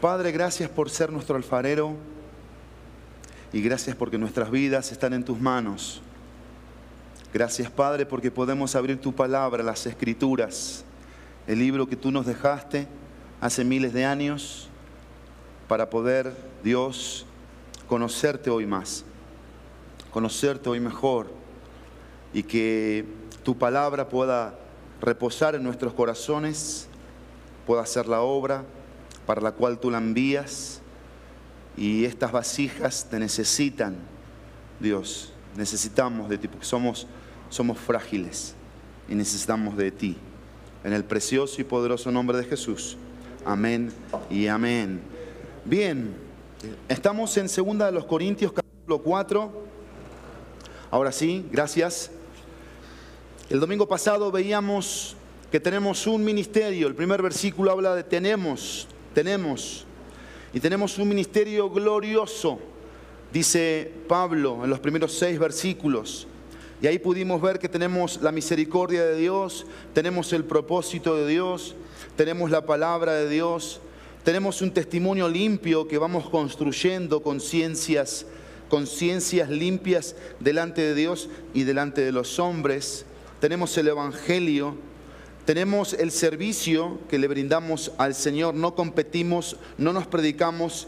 [0.00, 1.94] Padre, gracias por ser nuestro alfarero
[3.52, 6.00] y gracias porque nuestras vidas están en tus manos.
[7.34, 10.86] Gracias, Padre, porque podemos abrir tu palabra, las escrituras,
[11.46, 12.88] el libro que tú nos dejaste
[13.42, 14.70] hace miles de años,
[15.68, 17.26] para poder, Dios,
[17.86, 19.04] conocerte hoy más,
[20.10, 21.30] conocerte hoy mejor
[22.32, 23.04] y que
[23.42, 24.58] tu palabra pueda
[25.02, 26.88] reposar en nuestros corazones,
[27.66, 28.64] pueda hacer la obra
[29.30, 30.80] para la cual tú la envías
[31.76, 33.94] y estas vasijas te necesitan,
[34.80, 37.06] Dios, necesitamos de ti, porque somos,
[37.48, 38.56] somos frágiles
[39.08, 40.16] y necesitamos de ti.
[40.82, 42.96] En el precioso y poderoso nombre de Jesús.
[43.44, 43.92] Amén
[44.28, 45.00] y amén.
[45.64, 46.12] Bien,
[46.88, 49.64] estamos en 2 de los Corintios capítulo 4.
[50.90, 52.10] Ahora sí, gracias.
[53.48, 55.14] El domingo pasado veíamos
[55.52, 56.88] que tenemos un ministerio.
[56.88, 59.84] El primer versículo habla de tenemos, tenemos.
[60.52, 62.58] Y tenemos un ministerio glorioso,
[63.32, 66.26] dice Pablo en los primeros seis versículos.
[66.82, 71.76] Y ahí pudimos ver que tenemos la misericordia de Dios, tenemos el propósito de Dios,
[72.16, 73.80] tenemos la palabra de Dios,
[74.24, 78.26] tenemos un testimonio limpio que vamos construyendo conciencias,
[78.68, 83.04] conciencias limpias delante de Dios y delante de los hombres.
[83.40, 84.76] Tenemos el Evangelio,
[85.44, 90.86] tenemos el servicio que le brindamos al Señor, no competimos, no nos predicamos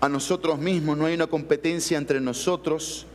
[0.00, 3.06] a nosotros mismos, no hay una competencia entre nosotros,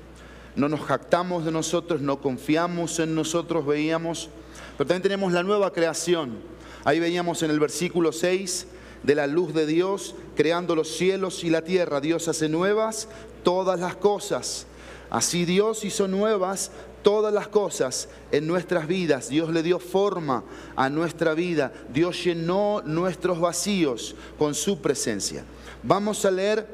[0.55, 4.29] no nos jactamos de nosotros, no confiamos en nosotros, veíamos,
[4.77, 6.37] pero también tenemos la nueva creación.
[6.83, 8.67] Ahí veíamos en el versículo 6
[9.03, 12.01] de la luz de Dios, creando los cielos y la tierra.
[12.01, 13.07] Dios hace nuevas
[13.43, 14.65] todas las cosas.
[15.09, 16.71] Así Dios hizo nuevas
[17.07, 19.29] todas las cosas en nuestras vidas.
[19.29, 20.43] Dios le dio forma
[20.75, 21.71] a nuestra vida.
[21.87, 25.45] Dios llenó nuestros vacíos con su presencia.
[25.83, 26.67] Vamos a leer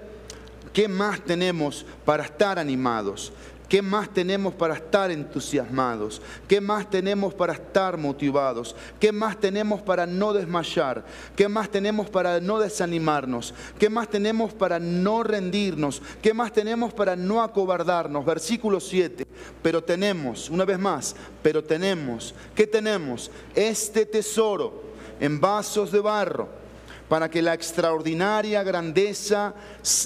[0.74, 3.32] qué más tenemos para estar animados.
[3.68, 6.22] ¿Qué más tenemos para estar entusiasmados?
[6.48, 8.76] ¿Qué más tenemos para estar motivados?
[9.00, 11.04] ¿Qué más tenemos para no desmayar?
[11.36, 13.54] ¿Qué más tenemos para no desanimarnos?
[13.80, 16.02] ¿Qué más tenemos para no rendirnos?
[16.22, 18.26] ¿Qué más tenemos para no acobardarnos?
[18.26, 19.26] Versículo 7.
[19.62, 23.32] Pero tenemos, una vez más, pero tenemos, ¿qué tenemos?
[23.56, 24.84] Este tesoro
[25.20, 26.64] en vasos de barro
[27.10, 29.54] para que la extraordinaria grandeza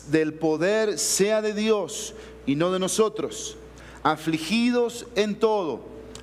[0.07, 2.13] del poder sea de Dios
[2.47, 3.57] y no de nosotros,
[4.01, 5.81] afligidos en todo,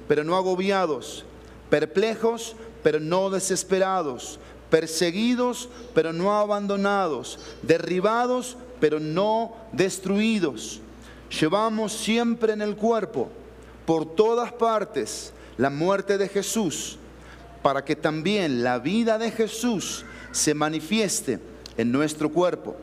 [0.09, 1.25] pero no agobiados,
[1.71, 4.41] perplejos, pero no desesperados,
[4.71, 10.81] perseguidos, pero no abandonados, derribados, pero no destruidos.
[11.41, 13.29] Llevamos siempre en el cuerpo,
[13.87, 16.99] por todas partes, la muerte de Jesús,
[17.63, 21.39] para que también la vida de Jesús se manifieste
[21.77, 22.77] en nuestro cuerpo.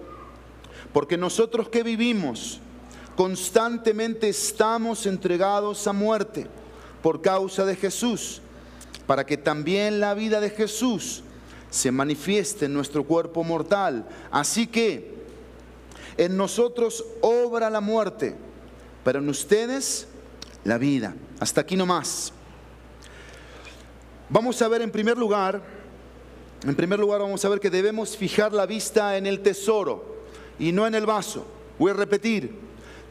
[0.93, 2.59] Porque nosotros que vivimos,
[3.15, 6.47] constantemente estamos entregados a muerte
[7.01, 8.41] por causa de Jesús,
[9.07, 11.23] para que también la vida de Jesús
[11.69, 14.07] se manifieste en nuestro cuerpo mortal.
[14.29, 15.15] Así que
[16.17, 18.35] en nosotros obra la muerte,
[19.03, 20.07] pero en ustedes
[20.63, 21.15] la vida.
[21.39, 22.33] Hasta aquí nomás.
[24.29, 25.61] Vamos a ver en primer lugar,
[26.63, 30.23] en primer lugar vamos a ver que debemos fijar la vista en el tesoro
[30.59, 31.45] y no en el vaso.
[31.79, 32.55] Voy a repetir,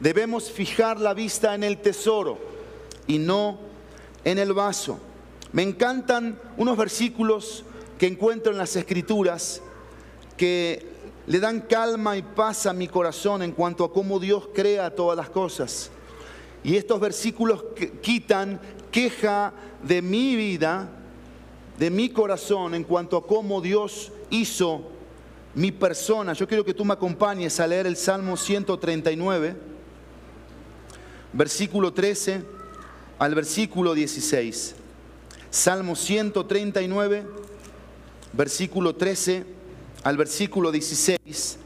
[0.01, 2.39] Debemos fijar la vista en el tesoro
[3.05, 3.59] y no
[4.23, 4.99] en el vaso.
[5.53, 7.63] Me encantan unos versículos
[7.99, 9.61] que encuentro en las escrituras
[10.37, 10.87] que
[11.27, 15.15] le dan calma y paz a mi corazón en cuanto a cómo Dios crea todas
[15.15, 15.91] las cosas.
[16.63, 17.63] Y estos versículos
[18.01, 20.89] quitan queja de mi vida,
[21.77, 24.81] de mi corazón en cuanto a cómo Dios hizo
[25.53, 26.33] mi persona.
[26.33, 29.69] Yo quiero que tú me acompañes a leer el Salmo 139
[31.33, 32.43] versículo 13
[33.19, 34.75] al versículo 16.
[35.49, 37.25] Salmo 139,
[38.33, 39.45] versículo 13
[40.03, 41.57] al versículo 16.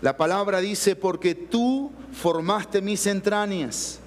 [0.00, 3.98] La palabra dice, porque tú formaste mis entrañas,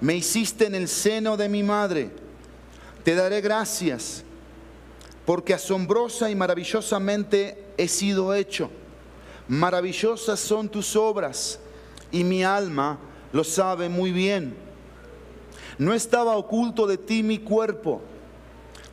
[0.00, 2.10] me hiciste en el seno de mi madre,
[3.02, 4.22] te daré gracias,
[5.24, 8.70] porque asombrosa y maravillosamente he sido hecho.
[9.48, 11.58] Maravillosas son tus obras
[12.14, 12.96] y mi alma
[13.32, 14.54] lo sabe muy bien.
[15.78, 18.00] No estaba oculto de ti mi cuerpo,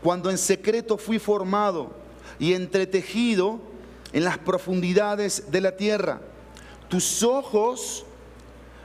[0.01, 1.91] cuando en secreto fui formado
[2.39, 3.59] y entretejido
[4.11, 6.19] en las profundidades de la tierra.
[6.89, 8.03] Tus ojos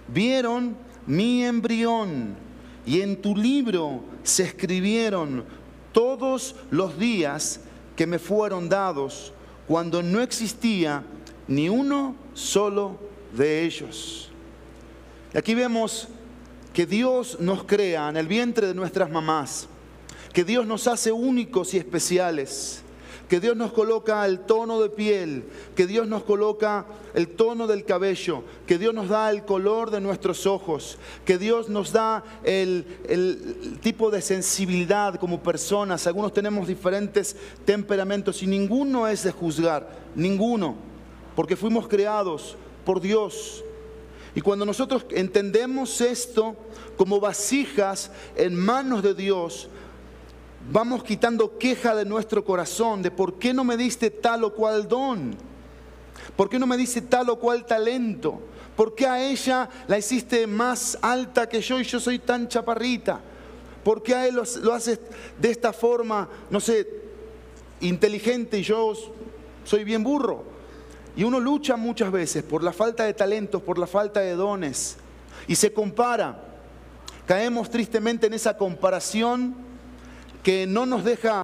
[0.06, 2.36] vieron mi embrión
[2.84, 5.46] y en tu libro se escribieron
[5.92, 7.60] todos los días
[7.96, 9.32] que me fueron dados
[9.66, 11.04] cuando no existía
[11.48, 14.30] ni uno solo de ellos.
[15.34, 16.08] Y aquí vemos
[16.72, 19.68] que Dios nos crea en el vientre de nuestras mamás,
[20.32, 22.82] que Dios nos hace únicos y especiales
[23.28, 25.44] que Dios nos coloca el tono de piel,
[25.74, 30.00] que Dios nos coloca el tono del cabello, que Dios nos da el color de
[30.00, 36.06] nuestros ojos, que Dios nos da el, el, tipo de sensibilidad como personas.
[36.06, 40.76] Algunos tenemos diferentes temperamentos y ninguno es de juzgar, ninguno,
[41.34, 42.56] porque fuimos creados
[42.86, 43.62] por Dios.
[44.34, 46.56] Y cuando nosotros entendemos esto
[46.96, 49.68] como vasijas en manos de Dios,
[50.70, 54.88] vamos quitando queja de nuestro corazón de por qué no me diste tal o cual
[54.88, 55.34] don,
[56.36, 58.40] por qué no me diste tal o cual talento,
[58.76, 63.20] por qué a ella la hiciste más alta que yo y yo soy tan chaparrita,
[63.82, 65.00] por qué a él lo, haces
[65.38, 66.86] de esta forma, no sé,
[67.80, 68.92] inteligente y yo
[69.64, 70.55] soy bien burro.
[71.16, 74.98] Y uno lucha muchas veces por la falta de talentos, por la falta de dones,
[75.48, 76.42] y se compara.
[77.26, 79.56] Caemos tristemente en esa comparación
[80.42, 81.42] que no nos deja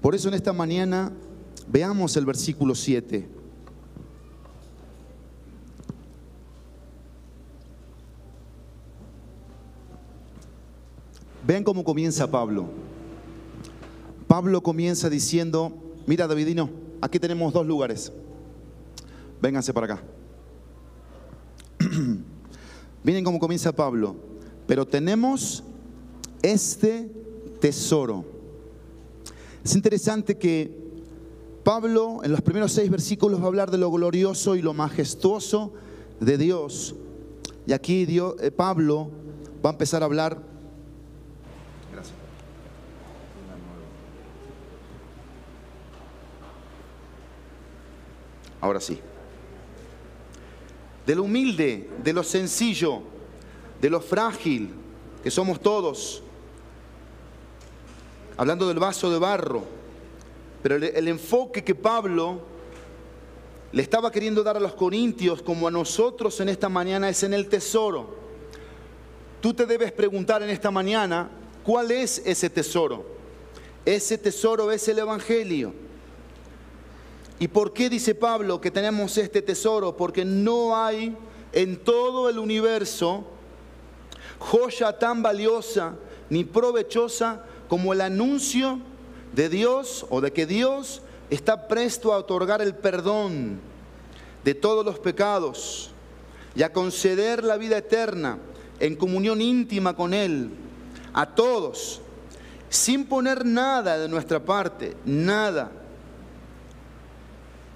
[0.00, 1.12] Por eso en esta mañana
[1.68, 3.28] veamos el versículo 7.
[11.46, 12.66] Vean cómo comienza Pablo.
[14.26, 15.72] Pablo comienza diciendo,
[16.06, 16.70] mira Davidino,
[17.00, 18.12] aquí tenemos dos lugares.
[19.42, 20.02] Vénganse para acá.
[23.02, 24.14] Miren cómo comienza Pablo.
[24.66, 25.64] Pero tenemos
[26.42, 27.10] este
[27.60, 28.39] tesoro
[29.64, 30.74] es interesante que
[31.62, 35.72] Pablo en los primeros seis versículos va a hablar de lo glorioso y lo majestuoso
[36.18, 36.94] de Dios.
[37.66, 39.10] Y aquí eh, Pablo
[39.64, 40.42] va a empezar a hablar.
[41.92, 42.14] Gracias.
[48.60, 48.98] Ahora sí.
[51.06, 53.02] De lo humilde, de lo sencillo,
[53.80, 54.70] de lo frágil
[55.22, 56.22] que somos todos
[58.40, 59.62] hablando del vaso de barro,
[60.62, 62.40] pero el, enfoque que Pablo
[63.70, 67.34] le estaba queriendo dar a los corintios como a nosotros en esta mañana es en
[67.34, 68.16] el tesoro.
[69.42, 71.28] Tú te debes preguntar en esta mañana,
[71.62, 73.04] ¿cuál es ese tesoro?
[73.84, 75.74] Ese tesoro es el Evangelio.
[77.38, 79.94] ¿Y por qué dice Pablo que tenemos este tesoro?
[79.94, 81.14] Porque no hay
[81.52, 83.22] en todo el universo
[84.38, 85.94] joya tan valiosa
[86.30, 88.80] ni provechosa como el anuncio
[89.32, 93.60] de Dios o de que Dios está presto a otorgar el perdón
[94.42, 95.92] de todos los pecados
[96.56, 98.38] y a conceder la vida eterna
[98.80, 100.50] en comunión íntima con Él
[101.12, 102.00] a todos,
[102.68, 105.70] sin poner nada de nuestra parte, nada.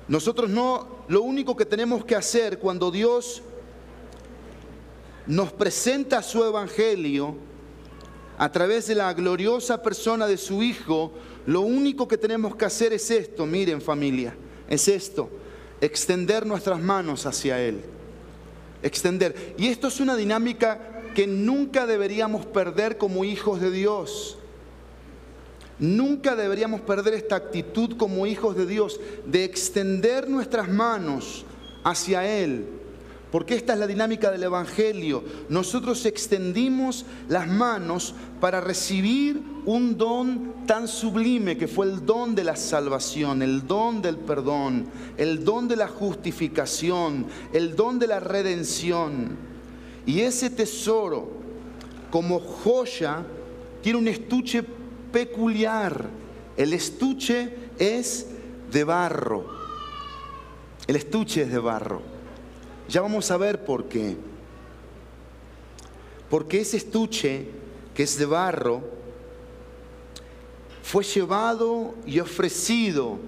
[0.08, 3.42] Nosotros no, lo único que tenemos que hacer cuando Dios
[5.28, 7.53] nos presenta su evangelio
[8.38, 11.12] a través de la gloriosa persona de su Hijo,
[11.46, 14.34] lo único que tenemos que hacer es esto, miren familia,
[14.68, 15.30] es esto,
[15.80, 17.80] extender nuestras manos hacia Él.
[18.82, 19.54] Extender.
[19.56, 24.36] Y esto es una dinámica que nunca deberíamos perder como hijos de Dios.
[25.78, 31.44] Nunca deberíamos perder esta actitud como hijos de Dios, de extender nuestras manos
[31.82, 32.66] hacia Él
[33.34, 35.24] porque esta es la dinámica del Evangelio.
[35.48, 42.44] Nosotros extendimos las manos para recibir un don tan sublime que fue el don de
[42.44, 44.86] la salvación, el don del perdón,
[45.16, 49.36] el don de la justificación, el don de la redención.
[50.06, 51.28] Y ese tesoro,
[52.12, 53.24] como joya,
[53.82, 54.62] tiene un estuche
[55.10, 56.08] peculiar.
[56.56, 58.28] El estuche es
[58.70, 59.44] de barro.
[60.86, 62.13] El estuche es de barro.
[62.88, 64.16] Ya vamos a ver por qué.
[66.28, 67.48] Porque ese estuche,
[67.94, 68.82] que es de barro,
[70.82, 73.18] fue llevado y ofrecido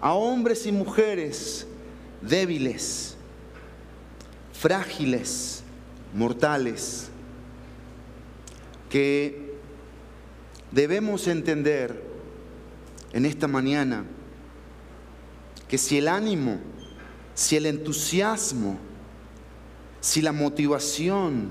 [0.00, 1.66] a hombres y mujeres
[2.20, 3.16] débiles,
[4.52, 5.62] frágiles,
[6.14, 7.08] mortales,
[8.90, 9.54] que
[10.70, 12.02] debemos entender
[13.12, 14.04] en esta mañana
[15.68, 16.58] que si el ánimo
[17.36, 18.78] si el entusiasmo,
[20.06, 21.48] si la motivación,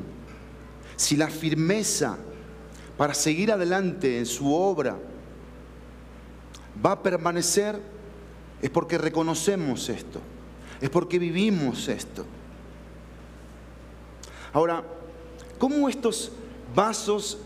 [0.95, 2.17] si la firmeza
[2.97, 4.97] para seguir adelante en su obra
[6.83, 7.77] va a permanecer,
[8.61, 10.21] es porque reconocemos esto,
[10.79, 12.25] es porque vivimos esto.
[14.53, 14.85] Ahora,
[15.59, 16.31] ¿cómo estos
[16.73, 17.39] vasos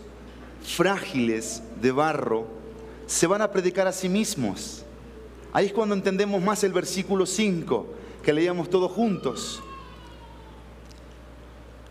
[0.62, 2.46] frágiles de barro
[3.08, 4.84] se van a predicar a sí mismos?
[5.52, 9.60] Ahí es cuando entendemos más el versículo 5 que leíamos todos juntos.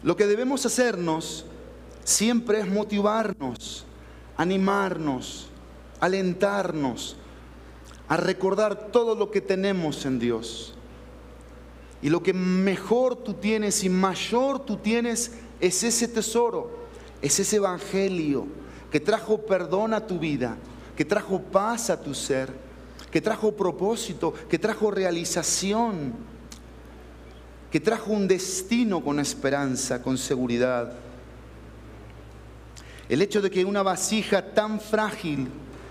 [0.03, 1.45] Lo que debemos hacernos
[2.03, 3.85] siempre es motivarnos,
[4.37, 5.47] animarnos,
[5.99, 7.17] alentarnos
[8.07, 10.73] a recordar todo lo que tenemos en Dios.
[12.01, 16.71] Y lo que mejor tú tienes y mayor tú tienes es ese tesoro,
[17.21, 18.47] es ese evangelio
[18.89, 20.57] que trajo perdón a tu vida,
[20.95, 22.51] que trajo paz a tu ser,
[23.11, 26.13] que trajo propósito, que trajo realización,
[27.71, 30.93] que trajo un destino con esperanza, con seguridad.
[33.07, 35.47] El hecho de que una vasija tan frágil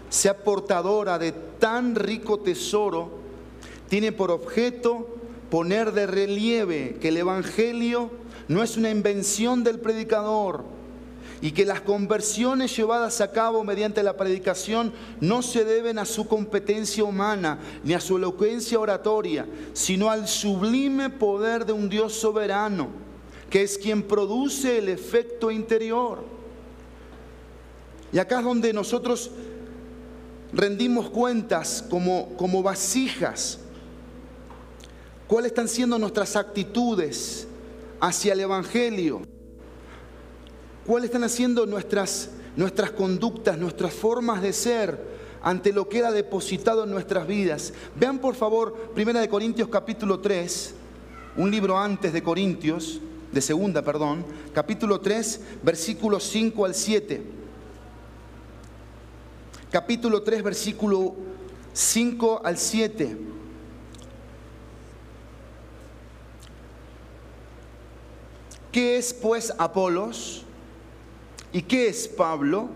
[0.08, 3.18] sea portadora de tan rico tesoro
[3.88, 5.16] tiene por objeto
[5.50, 8.10] poner de relieve que el Evangelio
[8.48, 10.77] no es una invención del predicador
[11.40, 16.26] y que las conversiones llevadas a cabo mediante la predicación no se deben a su
[16.26, 22.88] competencia humana ni a su elocuencia oratoria, sino al sublime poder de un Dios soberano,
[23.50, 26.24] que es quien produce el efecto interior.
[28.12, 29.30] Y acá es donde nosotros
[30.52, 33.60] rendimos cuentas como, como vasijas.
[35.28, 37.46] ¿Cuáles están siendo nuestras actitudes
[38.00, 39.22] hacia el Evangelio?
[40.88, 46.84] ¿Cuáles están haciendo nuestras, nuestras conductas, nuestras formas de ser ante lo que era depositado
[46.84, 47.74] en nuestras vidas?
[47.94, 50.74] Vean por favor, Primera de Corintios capítulo 3,
[51.36, 57.22] un libro antes de Corintios, de segunda, perdón, capítulo 3, versículos 5 al 7
[59.70, 61.14] capítulo 3, versículo
[61.74, 63.18] 5 al 7.
[68.72, 70.46] ¿Qué es pues Apolos?
[71.52, 72.68] ¿Y qué es Pablo?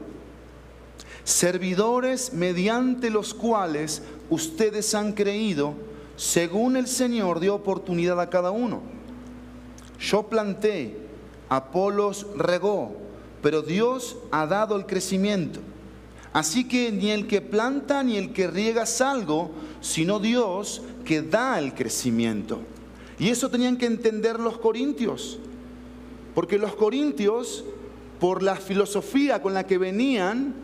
[1.24, 5.74] Servidores mediante los cuales ustedes han creído,
[6.16, 8.82] según el Señor dio oportunidad a cada uno.
[10.00, 10.96] Yo planté,
[11.48, 12.96] Apolos regó,
[13.42, 15.60] pero Dios ha dado el crecimiento.
[16.32, 19.50] Así que ni el que planta ni el que riega es algo,
[19.80, 22.60] sino Dios que da el crecimiento.
[23.18, 25.38] Y eso tenían que entender los corintios,
[26.34, 27.64] porque los corintios,
[28.22, 30.54] por la filosofía con la que venían,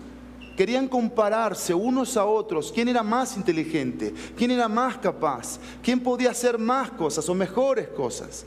[0.57, 6.31] querían compararse unos a otros, quién era más inteligente, quién era más capaz, quién podía
[6.31, 8.47] hacer más cosas o mejores cosas.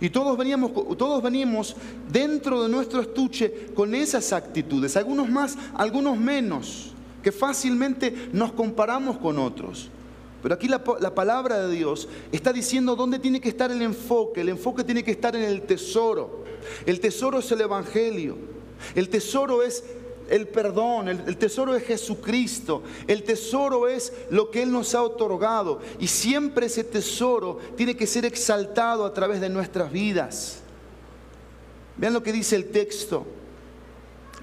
[0.00, 1.76] Y todos veníamos, todos veníamos
[2.10, 9.18] dentro de nuestro estuche con esas actitudes, algunos más, algunos menos, que fácilmente nos comparamos
[9.18, 9.90] con otros.
[10.42, 14.40] Pero aquí la, la, palabra de Dios está diciendo dónde tiene que estar el enfoque.
[14.40, 16.45] El enfoque tiene que estar en el tesoro.
[16.84, 18.36] El tesoro es el Evangelio.
[18.94, 19.84] El tesoro es
[20.28, 25.80] el perdón, el, tesoro es Jesucristo, el tesoro es lo que Él nos ha otorgado
[26.00, 30.58] y siempre ese tesoro tiene que ser exaltado a través de nuestras vidas.
[31.96, 33.24] Vean lo que dice el texto,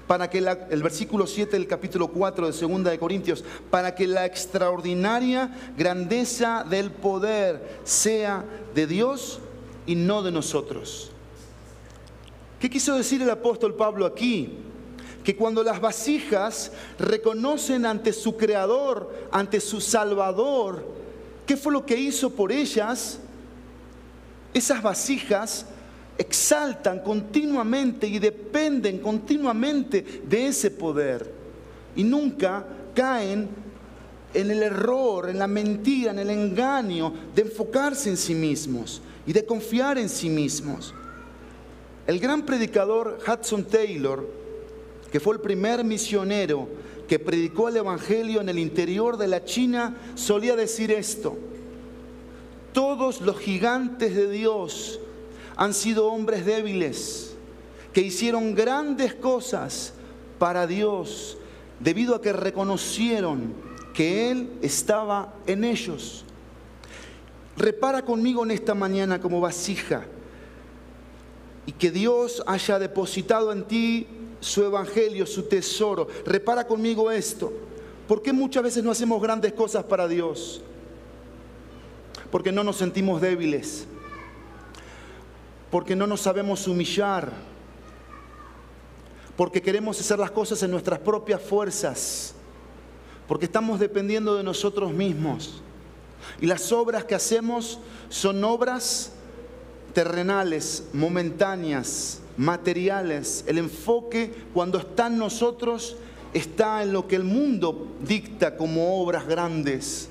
[0.06, 4.26] para que el versículo 7 del capítulo 4 de 2 de Corintios, para que la
[4.26, 9.40] extraordinaria grandeza del poder sea de Dios
[9.86, 11.13] y no de nosotros.
[12.64, 14.48] ¿Qué quiso decir el apóstol Pablo aquí?
[15.22, 20.82] que cuando las vasijas reconocen ante su creador, ante su salvador,
[21.44, 23.18] qué fue lo que hizo por ellas,
[24.54, 25.66] esas vasijas
[26.16, 31.34] exaltan continuamente y dependen continuamente de ese poder
[31.94, 33.46] y nunca caen
[34.32, 39.34] en el error, en la mentira, en el engaño de enfocarse en sí mismos y
[39.34, 40.94] de confiar en sí mismos.
[42.06, 44.44] El gran predicador Hudson Taylor
[45.14, 46.66] que fue el primer misionero
[47.06, 51.38] que predicó el Evangelio en el interior de la China, solía decir esto.
[52.72, 54.98] Todos los gigantes de Dios
[55.54, 57.36] han sido hombres débiles,
[57.92, 59.92] que hicieron grandes cosas
[60.40, 61.38] para Dios,
[61.78, 63.54] debido a que reconocieron
[63.92, 66.24] que Él estaba en ellos.
[67.56, 70.06] Repara conmigo en esta mañana como vasija
[71.66, 74.06] y que Dios haya depositado en ti
[74.40, 76.08] su evangelio, su tesoro.
[76.26, 77.52] Repara conmigo esto.
[78.06, 80.62] ¿Por qué muchas veces no hacemos grandes cosas para Dios?
[82.34, 83.86] porque no nos sentimos débiles,
[85.70, 87.30] porque no nos sabemos humillar,
[89.36, 92.34] porque queremos hacer las cosas en nuestras propias fuerzas,
[93.28, 95.62] porque estamos dependiendo de nosotros mismos.
[96.40, 97.78] Y las obras que hacemos
[98.08, 99.12] son obras
[99.94, 103.44] terrenales, momentáneas, materiales.
[103.46, 105.96] El enfoque cuando está en nosotros
[106.34, 110.10] está en lo que el mundo dicta como obras grandes.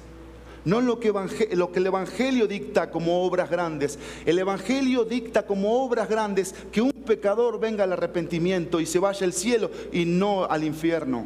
[0.65, 1.11] No lo que,
[1.51, 3.99] lo que el Evangelio dicta como obras grandes.
[4.25, 9.25] El Evangelio dicta como obras grandes que un pecador venga al arrepentimiento y se vaya
[9.25, 11.25] al cielo y no al infierno.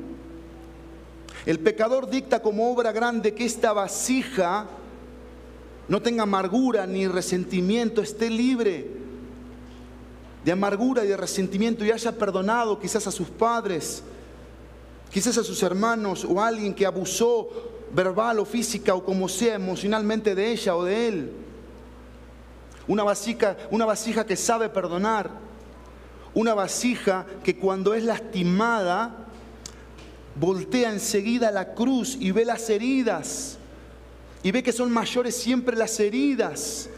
[1.46, 4.68] El pecador dicta como obra grande que esta vasija
[5.88, 8.88] no tenga amargura ni resentimiento, esté libre
[10.44, 14.04] de amargura y de resentimiento y haya perdonado quizás a sus padres,
[15.12, 17.50] quizás a sus hermanos o a alguien que abusó
[17.94, 21.32] verbal o física o como sea emocionalmente de ella o de él.
[22.88, 25.30] Una vasija, una vasija que sabe perdonar.
[26.34, 29.28] Una vasija que cuando es lastimada
[30.36, 33.58] voltea enseguida la cruz y ve las heridas.
[34.48, 36.90] Y ve que son mayores siempre las heridas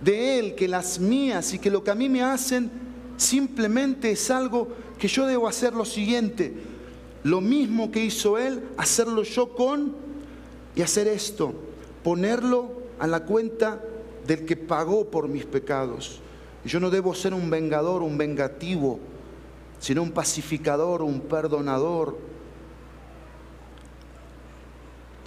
[0.00, 2.70] de Él que las mías y que lo que a mí me hacen
[3.18, 4.66] simplemente es algo
[4.98, 6.54] que yo debo hacer lo siguiente.
[7.22, 9.94] Lo mismo que hizo Él, hacerlo yo con
[10.74, 11.52] y hacer esto,
[12.02, 13.84] ponerlo a la cuenta
[14.26, 16.22] del que pagó por mis pecados.
[16.64, 19.00] Yo no debo ser un vengador, un vengativo,
[19.80, 22.16] sino un pacificador, un perdonador.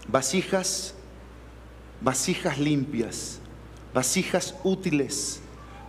[0.08, 0.96] Vasijas,
[2.04, 3.40] vasijas limpias
[3.94, 5.40] vasijas útiles,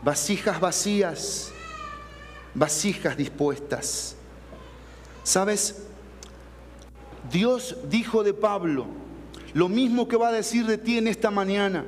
[0.03, 1.53] vasijas vacías,
[2.55, 4.17] vasijas dispuestas.
[5.23, 5.83] ¿Sabes?
[7.33, 8.87] Dios dijo de Pablo
[9.55, 11.85] lo mismo que va a decir de ti en esta mañana.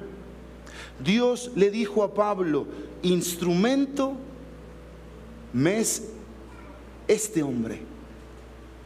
[1.04, 2.66] Dios le dijo a Pablo,
[3.02, 4.16] instrumento
[5.52, 6.02] me es
[7.06, 7.82] este hombre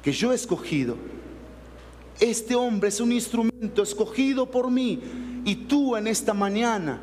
[0.03, 0.97] que yo he escogido.
[2.19, 7.01] Este hombre es un instrumento escogido por mí y tú en esta mañana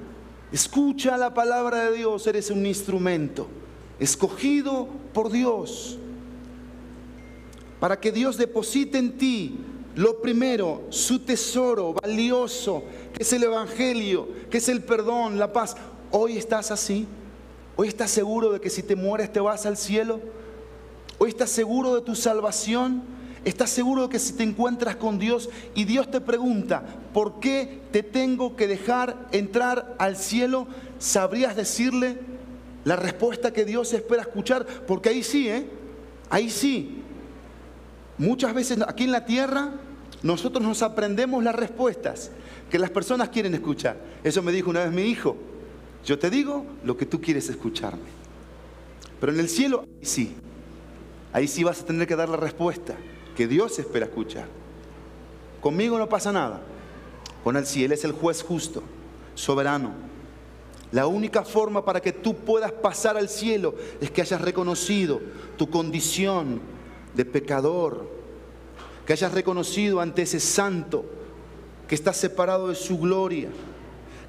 [0.52, 3.48] Escucha la palabra de Dios, eres un instrumento
[4.00, 5.98] escogido por Dios
[7.80, 9.58] para que Dios deposite en ti
[9.96, 15.76] lo primero, su tesoro valioso, que es el Evangelio, que es el perdón, la paz.
[16.12, 17.08] Hoy estás así.
[17.76, 20.20] Hoy estás seguro de que si te mueres te vas al cielo.
[21.18, 23.04] Hoy estás seguro de tu salvación.
[23.48, 26.84] ¿Estás seguro de que si te encuentras con Dios y Dios te pregunta,
[27.14, 30.68] ¿por qué te tengo que dejar entrar al cielo?
[31.00, 32.20] ¿Sabrías decirle
[32.84, 34.66] la respuesta que Dios espera escuchar?
[34.86, 35.66] Porque ahí sí, ¿eh?
[36.30, 37.02] Ahí sí.
[38.18, 39.76] Muchas veces aquí en la tierra
[40.24, 42.32] nosotros nos aprendemos las respuestas
[42.70, 43.96] que las personas quieren escuchar.
[44.26, 45.38] Eso me dijo una vez mi hijo.
[46.04, 48.10] Yo te digo lo que tú quieres escucharme.
[49.22, 50.36] Pero en el cielo, ahí sí.
[51.32, 52.98] Ahí sí vas a tener que dar la respuesta
[53.38, 54.48] que Dios espera escuchar.
[55.62, 56.60] Conmigo no pasa nada.
[57.44, 58.82] Con el cielo es el juez justo,
[59.36, 59.92] soberano.
[60.92, 65.22] La única forma para que tú puedas pasar al cielo es que hayas reconocido
[65.56, 66.60] tu condición
[67.14, 68.10] de pecador,
[69.06, 71.06] que hayas reconocido ante ese santo
[71.88, 73.50] que está separado de su gloria,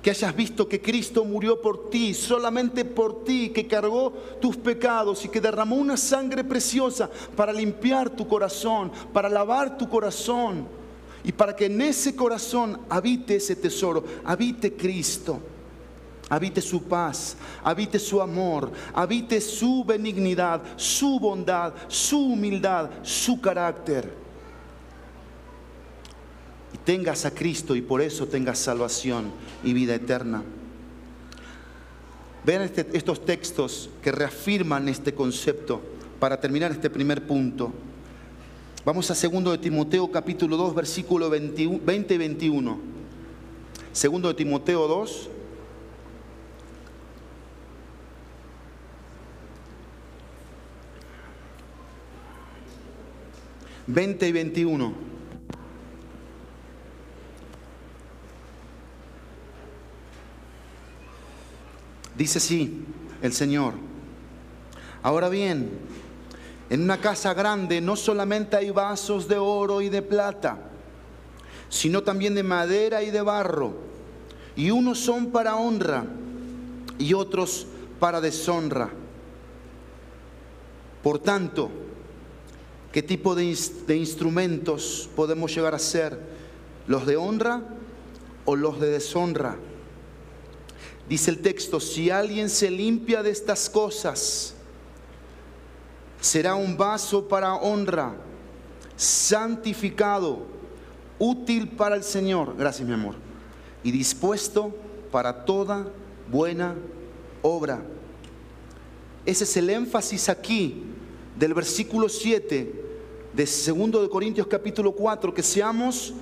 [0.02, 5.24] que hayas visto que Cristo murió por ti, solamente por ti, que cargó tus pecados
[5.24, 10.68] y que derramó una sangre preciosa para limpiar tu corazón, para lavar tu corazón
[11.24, 15.40] y para que en ese corazón habite ese tesoro, habite Cristo.
[16.30, 24.27] Habite su paz, habite su amor, habite su benignidad, su bondad, su humildad, su carácter
[26.72, 29.30] y tengas a Cristo y por eso tengas salvación
[29.64, 30.42] y vida eterna.
[32.44, 35.80] Vean este, estos textos que reafirman este concepto
[36.18, 37.72] para terminar este primer punto.
[38.84, 41.62] Vamos a 2 de Timoteo capítulo 2 versículo 20
[42.14, 42.78] y 21.
[43.92, 45.30] 2 de Timoteo 2.
[53.88, 55.07] Veinte y 21.
[62.18, 62.84] Dice así
[63.22, 63.74] el Señor.
[65.04, 65.70] Ahora bien,
[66.68, 70.58] en una casa grande no solamente hay vasos de oro y de plata,
[71.68, 73.76] sino también de madera y de barro.
[74.56, 76.06] Y unos son para honra
[76.98, 77.68] y otros
[78.00, 78.90] para deshonra.
[81.04, 81.70] Por tanto,
[82.90, 86.18] ¿qué tipo de, de instrumentos podemos llegar a ser?
[86.88, 87.62] ¿Los de honra
[88.44, 89.56] o los de deshonra?
[91.08, 94.54] Dice el texto, si alguien se limpia de estas cosas,
[96.20, 98.14] será un vaso para honra,
[98.94, 100.40] santificado,
[101.18, 103.14] útil para el Señor, gracias mi amor,
[103.82, 104.74] y dispuesto
[105.10, 105.88] para toda
[106.30, 106.74] buena
[107.40, 107.82] obra.
[109.24, 110.82] Ese es el énfasis aquí
[111.38, 112.84] del versículo 7
[113.32, 116.12] de 2 de Corintios capítulo 4, que seamos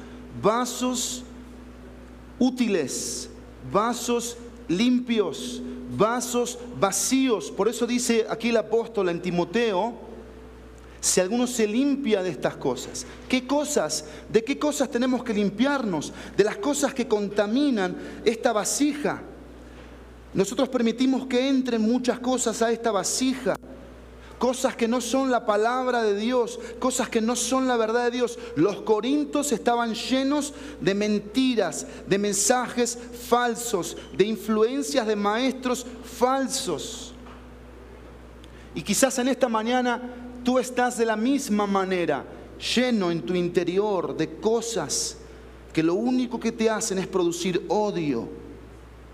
[0.40, 1.25] vasos
[2.38, 3.31] útiles,
[3.72, 4.37] vasos
[4.69, 5.63] limpios,
[5.97, 7.51] vasos vacíos.
[7.51, 9.95] Por eso dice aquí el apóstol en Timoteo,
[11.01, 13.07] si alguno se limpia de estas cosas.
[13.29, 14.05] ¿Qué cosas?
[14.29, 16.13] ¿De qué cosas tenemos que limpiarnos?
[16.37, 19.23] De las cosas que contaminan esta vasija.
[20.35, 23.57] Nosotros permitimos que entren muchas cosas a esta vasija
[24.38, 28.11] cosas que no son la palabra de Dios, cosas que no son la verdad de
[28.11, 28.38] Dios.
[28.55, 37.14] Los corintos estaban llenos de mentiras, de mensajes falsos, de influencias de maestros falsos.
[38.75, 40.01] Y quizás en esta mañana
[40.44, 42.25] tú estás de la misma manera,
[42.75, 45.18] lleno en tu interior de cosas
[45.72, 48.46] que lo único que te hacen es producir odio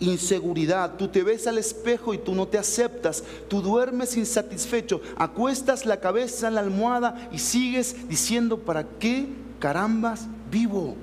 [0.03, 0.97] inseguridad.
[0.97, 3.23] Tú te ves al espejo y tú no te aceptas.
[3.49, 5.01] Tú duermes insatisfecho.
[5.17, 10.97] Acuestas la cabeza en la almohada y sigues diciendo, ¿para qué carambas vivo?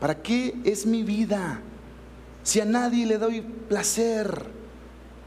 [0.00, 1.60] ¿Para qué es mi vida?
[2.42, 4.46] Si a nadie le doy placer.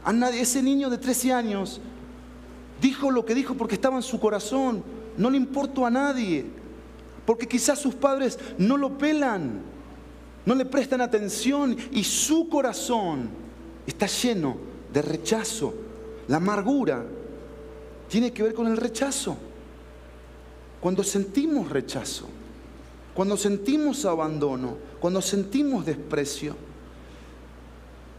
[0.04, 1.80] A nadie, ese niño de 13 años
[2.80, 4.82] dijo lo que dijo porque estaba en su corazón.
[5.16, 6.46] No le importó a nadie.
[7.24, 9.71] Porque quizás sus padres no lo pelan
[10.44, 13.30] no le prestan atención y su corazón
[13.86, 14.56] está lleno
[14.92, 15.74] de rechazo.
[16.28, 17.04] La amargura
[18.08, 19.36] tiene que ver con el rechazo.
[20.80, 22.28] Cuando sentimos rechazo,
[23.14, 26.56] cuando sentimos abandono, cuando sentimos desprecio,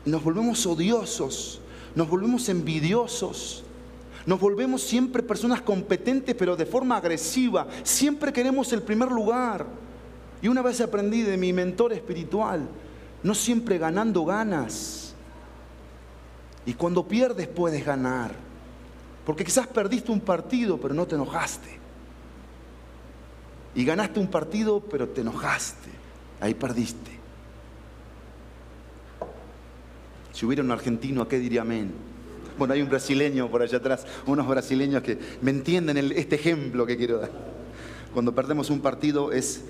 [0.05, 1.59] nos volvemos odiosos,
[1.95, 3.63] nos volvemos envidiosos,
[4.25, 9.82] nos volvemos siempre personas competentes pero de forma agresiva, siempre queremos el primer lugar.
[10.43, 12.67] Y una vez aprendí de mi mentor espiritual,
[13.23, 15.15] no siempre ganando ganas.
[16.65, 18.33] Y cuando pierdes puedes ganar.
[19.25, 21.69] Porque quizás perdiste un partido, pero no te enojaste.
[23.73, 25.89] Y ganaste un partido, pero te enojaste.
[26.41, 27.11] Ahí perdiste.
[30.33, 31.93] Si hubiera un argentino, ¿a qué diría amén?
[32.57, 36.97] Bueno, hay un brasileño por allá atrás, unos brasileños que me entienden este ejemplo que
[36.97, 37.31] quiero dar.
[38.13, 39.63] Cuando perdemos un partido es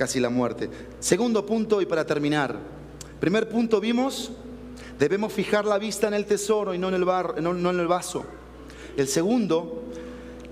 [0.00, 0.70] casi la muerte.
[0.98, 2.56] Segundo punto y para terminar.
[3.20, 4.32] Primer punto vimos,
[4.98, 7.86] debemos fijar la vista en el tesoro y no en el, bar, no, en el
[7.86, 8.24] vaso.
[8.96, 9.82] El segundo,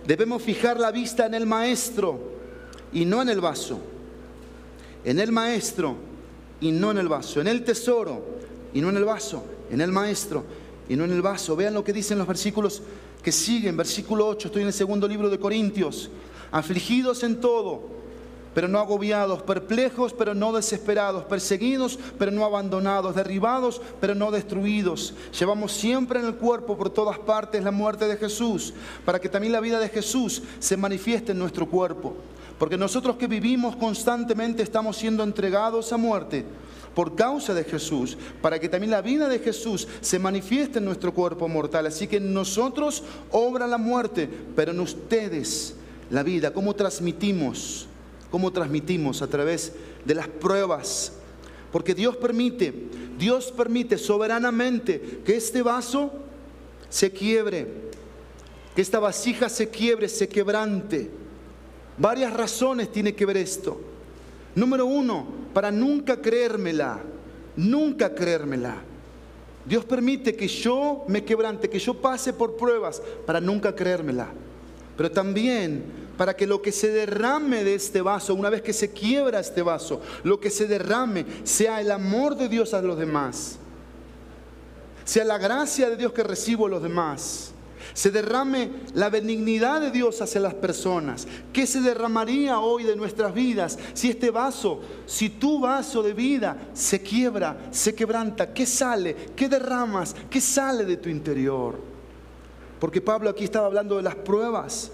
[0.06, 2.20] debemos fijar la vista en el maestro
[2.92, 3.80] y no en el vaso.
[5.02, 5.96] En el maestro
[6.60, 7.40] y no en el vaso.
[7.40, 8.22] En el tesoro
[8.74, 9.42] y no en el vaso.
[9.70, 10.44] En el maestro
[10.90, 11.56] y no en el vaso.
[11.56, 12.82] Vean lo que dicen los versículos
[13.22, 13.78] que siguen.
[13.78, 16.10] Versículo 8, estoy en el segundo libro de Corintios.
[16.50, 17.97] Afligidos en todo
[18.58, 25.14] pero no agobiados, perplejos, pero no desesperados, perseguidos, pero no abandonados, derribados, pero no destruidos.
[25.38, 29.52] Llevamos siempre en el cuerpo por todas partes la muerte de Jesús, para que también
[29.52, 32.16] la vida de Jesús se manifieste en nuestro cuerpo.
[32.58, 36.44] Porque nosotros que vivimos constantemente estamos siendo entregados a muerte
[36.96, 41.14] por causa de Jesús, para que también la vida de Jesús se manifieste en nuestro
[41.14, 41.86] cuerpo mortal.
[41.86, 45.76] Así que en nosotros obra la muerte, pero en ustedes
[46.10, 46.52] la vida.
[46.52, 47.88] ¿Cómo transmitimos?
[48.30, 49.72] Cómo transmitimos a través
[50.04, 51.12] de las pruebas.
[51.72, 52.72] Porque Dios permite,
[53.18, 56.12] Dios permite soberanamente que este vaso
[56.88, 57.66] se quiebre,
[58.74, 61.10] que esta vasija se quiebre, se quebrante.
[61.98, 63.80] Varias razones tiene que ver esto.
[64.54, 67.00] Número uno, para nunca creérmela,
[67.56, 68.82] nunca creérmela.
[69.66, 74.28] Dios permite que yo me quebrante, que yo pase por pruebas para nunca creérmela.
[74.96, 78.90] Pero también para que lo que se derrame de este vaso, una vez que se
[78.90, 83.56] quiebra este vaso, lo que se derrame sea el amor de Dios a los demás,
[85.04, 87.52] sea la gracia de Dios que recibo a los demás,
[87.94, 91.26] se derrame la benignidad de Dios hacia las personas.
[91.52, 96.68] ¿Qué se derramaría hoy de nuestras vidas si este vaso, si tu vaso de vida
[96.74, 98.52] se quiebra, se quebranta?
[98.52, 99.14] ¿Qué sale?
[99.34, 100.14] ¿Qué derramas?
[100.28, 101.78] ¿Qué sale de tu interior?
[102.78, 104.92] Porque Pablo aquí estaba hablando de las pruebas.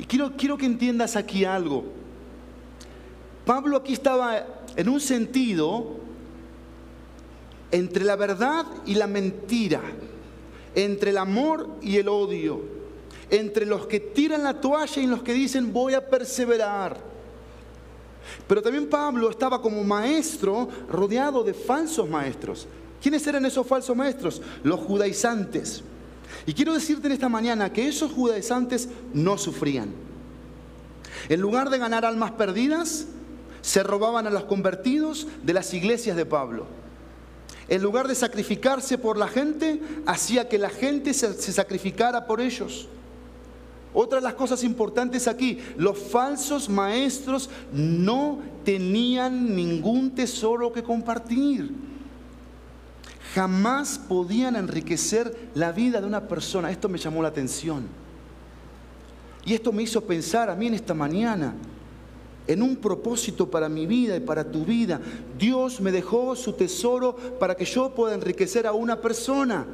[0.00, 1.84] Y quiero, quiero que entiendas aquí algo.
[3.44, 5.98] Pablo aquí estaba en un sentido
[7.70, 9.82] entre la verdad y la mentira,
[10.74, 12.62] entre el amor y el odio,
[13.28, 16.96] entre los que tiran la toalla y los que dicen voy a perseverar.
[18.48, 22.66] Pero también Pablo estaba como maestro rodeado de falsos maestros.
[23.02, 24.40] ¿Quiénes eran esos falsos maestros?
[24.62, 25.84] Los judaizantes.
[26.46, 29.90] Y quiero decirte en esta mañana que esos judaizantes no sufrían.
[31.28, 33.06] En lugar de ganar almas perdidas,
[33.62, 36.66] se robaban a los convertidos de las iglesias de Pablo.
[37.68, 42.88] En lugar de sacrificarse por la gente, hacía que la gente se, sacrificara por ellos.
[43.92, 51.89] Otra de las cosas importantes aquí, los falsos maestros no tenían ningún tesoro que compartir.
[53.34, 56.70] Jamás podían enriquecer la vida de una persona.
[56.70, 57.86] Esto me llamó la atención.
[59.44, 61.54] Y esto me hizo pensar a mí en esta mañana,
[62.46, 65.00] en un propósito para mi vida y para tu vida.
[65.38, 69.66] Dios me dejó su tesoro para que yo pueda enriquecer a una persona.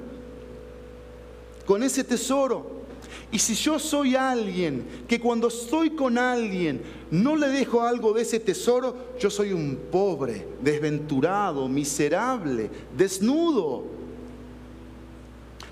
[1.65, 2.86] Con ese tesoro
[3.33, 8.23] y si yo soy alguien que cuando estoy con alguien no le dejo algo de
[8.23, 13.85] ese tesoro, yo soy un pobre, desventurado, miserable, desnudo.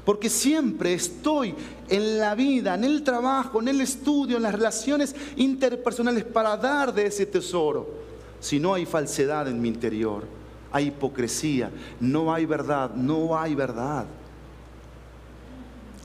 [0.05, 1.55] Porque siempre estoy
[1.89, 6.93] en la vida, en el trabajo, en el estudio, en las relaciones interpersonales para dar
[6.93, 7.89] de ese tesoro.
[8.41, 10.25] Si no hay falsedad en mi interior,
[10.71, 14.05] hay hipocresía, no hay verdad, no hay verdad.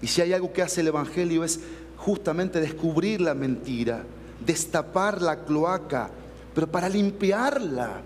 [0.02, 1.60] Y si hay algo que hace el Evangelio es
[1.98, 4.04] justamente descubrir la mentira,
[4.46, 6.10] destapar la cloaca,
[6.56, 8.02] pero para limpiarla,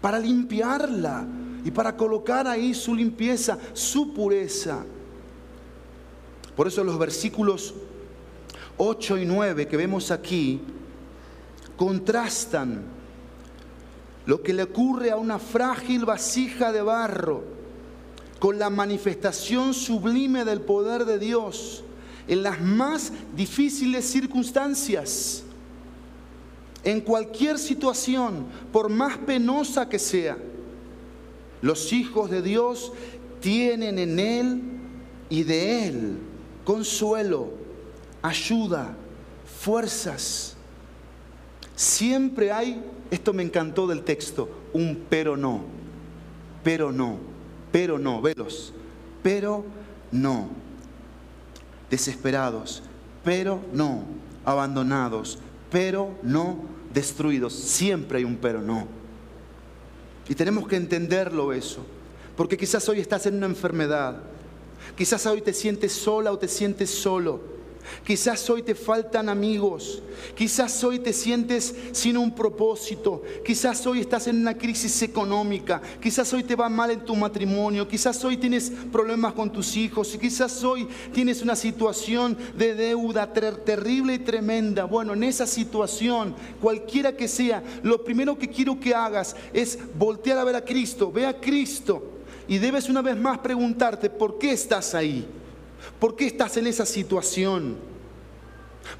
[0.00, 1.26] para limpiarla
[1.64, 4.84] y para colocar ahí su limpieza, su pureza.
[6.56, 7.74] Por eso los versículos
[8.78, 10.60] 8 y 9 que vemos aquí
[11.76, 12.82] contrastan
[14.24, 17.55] lo que le ocurre a una frágil vasija de barro
[18.38, 21.82] con la manifestación sublime del poder de Dios
[22.28, 25.42] en las más difíciles circunstancias,
[26.82, 30.36] en cualquier situación, por más penosa que sea.
[31.62, 32.92] Los hijos de Dios
[33.40, 34.62] tienen en Él
[35.30, 36.18] y de Él
[36.64, 37.50] consuelo,
[38.22, 38.96] ayuda,
[39.60, 40.56] fuerzas.
[41.76, 45.62] Siempre hay, esto me encantó del texto, un pero no,
[46.64, 47.35] pero no
[47.76, 48.72] pero no, velos,
[49.22, 49.62] pero
[50.10, 50.48] no.
[51.90, 52.82] Desesperados,
[53.22, 54.06] pero no.
[54.46, 55.38] Abandonados,
[55.70, 57.52] pero no destruidos.
[57.52, 58.88] Siempre hay un pero no.
[60.26, 61.84] Y tenemos que entenderlo eso.
[62.34, 64.22] Porque quizás hoy estás en una enfermedad.
[64.96, 67.42] Quizás hoy te sientes sola o te sientes solo.
[68.04, 70.02] Quizás hoy te faltan amigos,
[70.34, 76.32] quizás hoy te sientes sin un propósito, quizás hoy estás en una crisis económica, quizás
[76.32, 80.62] hoy te va mal en tu matrimonio, quizás hoy tienes problemas con tus hijos, quizás
[80.64, 84.84] hoy tienes una situación de deuda terrible y tremenda.
[84.84, 90.38] Bueno, en esa situación, cualquiera que sea, lo primero que quiero que hagas es voltear
[90.38, 92.12] a ver a Cristo, ve a Cristo.
[92.48, 95.26] Y debes una vez más preguntarte, ¿por qué estás ahí?
[95.98, 97.76] ¿Por qué estás en esa situación?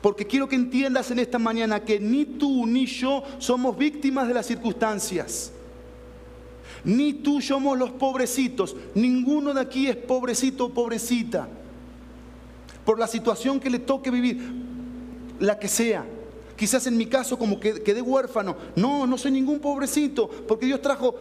[0.01, 4.35] Porque quiero que entiendas en esta mañana que ni tú ni yo somos víctimas de
[4.35, 5.53] las circunstancias.
[6.85, 8.77] Ni tú somos los pobrecitos.
[8.95, 11.49] Ninguno de aquí es pobrecito o pobrecita.
[12.85, 14.41] Por la situación que le toque vivir,
[15.41, 16.05] la que sea.
[16.57, 18.57] Quizás en mi caso como que quedé huérfano.
[18.77, 21.15] No, no soy ningún pobrecito, porque Dios trajo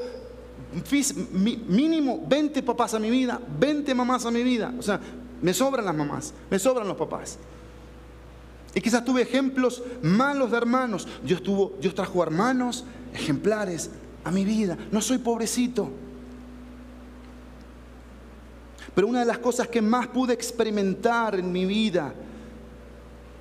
[1.67, 4.73] mínimo 20 papás a mi vida, 20 mamás a mi vida.
[4.77, 4.99] O sea,
[5.45, 7.37] me sobran las mamás, me sobran los papás.
[8.73, 11.07] Y quizás tuve ejemplos malos de hermanos.
[11.23, 13.91] Dios, tuvo, Dios trajo hermanos ejemplares
[14.23, 14.75] a mi vida.
[14.91, 15.91] No soy pobrecito.
[18.95, 22.11] Pero una de las cosas que más pude experimentar en mi vida,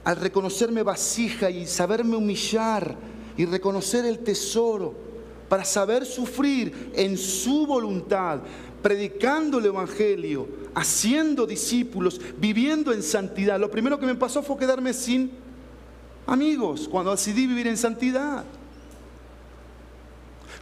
[0.04, 2.96] al reconocerme vasija y saberme humillar
[3.34, 4.92] y reconocer el tesoro,
[5.48, 8.40] para saber sufrir en su voluntad,
[8.82, 13.58] predicando el Evangelio, haciendo discípulos, viviendo en santidad.
[13.58, 15.30] Lo primero que me pasó fue quedarme sin
[16.26, 18.44] amigos cuando decidí vivir en santidad.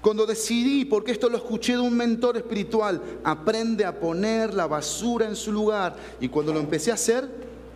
[0.00, 5.28] Cuando decidí, porque esto lo escuché de un mentor espiritual, aprende a poner la basura
[5.28, 5.96] en su lugar.
[6.20, 7.28] Y cuando lo empecé a hacer,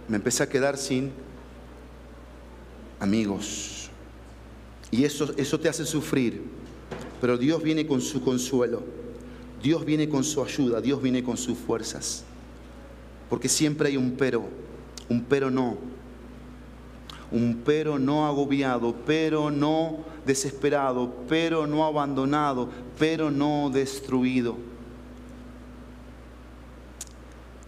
[0.08, 1.12] me empecé a quedar sin
[2.98, 3.90] amigos.
[4.90, 6.42] Y eso, eso te hace sufrir.
[7.20, 8.82] Pero Dios viene con su consuelo.
[9.62, 12.24] Dios viene con su ayuda, Dios viene con sus fuerzas.
[13.28, 14.44] Porque siempre hay un pero,
[15.08, 15.76] un pero no.
[17.30, 24.56] Un pero no agobiado, pero no desesperado, pero no abandonado, pero no destruido.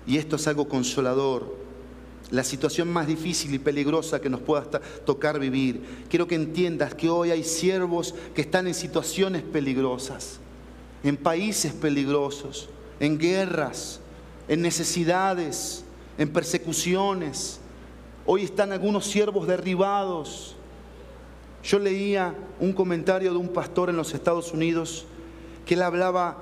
[0.07, 1.57] Y esto es algo consolador.
[2.31, 4.63] la situación más difícil y peligrosa que nos pueda
[5.07, 6.05] tocar vivir.
[6.11, 10.39] Quiero que entiendas que hoy hay siervos que están en situaciones peligrosas,
[11.03, 12.69] en países peligrosos,
[13.01, 14.01] en guerras,
[14.49, 15.85] en necesidades,
[16.17, 17.61] en persecuciones.
[18.27, 20.57] Hoy están algunos siervos derribados.
[21.63, 25.07] Yo leía un comentario de un pastor en los Estados Unidos
[25.67, 26.39] que él hablaba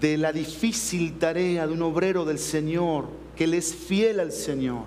[0.00, 3.06] de la difícil tarea de un obrero del Señor,
[3.36, 4.84] que él es fiel al Señor.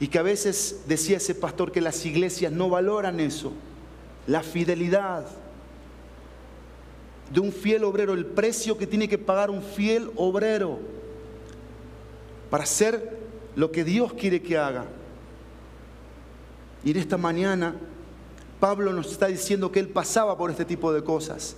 [0.00, 3.52] Y que a veces decía ese pastor que las iglesias no valoran eso,
[4.26, 5.26] la fidelidad
[7.32, 10.78] de un fiel obrero, el precio que tiene que pagar un fiel obrero
[12.52, 13.16] para hacer
[13.56, 14.84] lo que Dios quiere que haga.
[16.84, 17.74] Y en esta mañana
[18.60, 21.56] Pablo nos está diciendo que él pasaba por este tipo de cosas.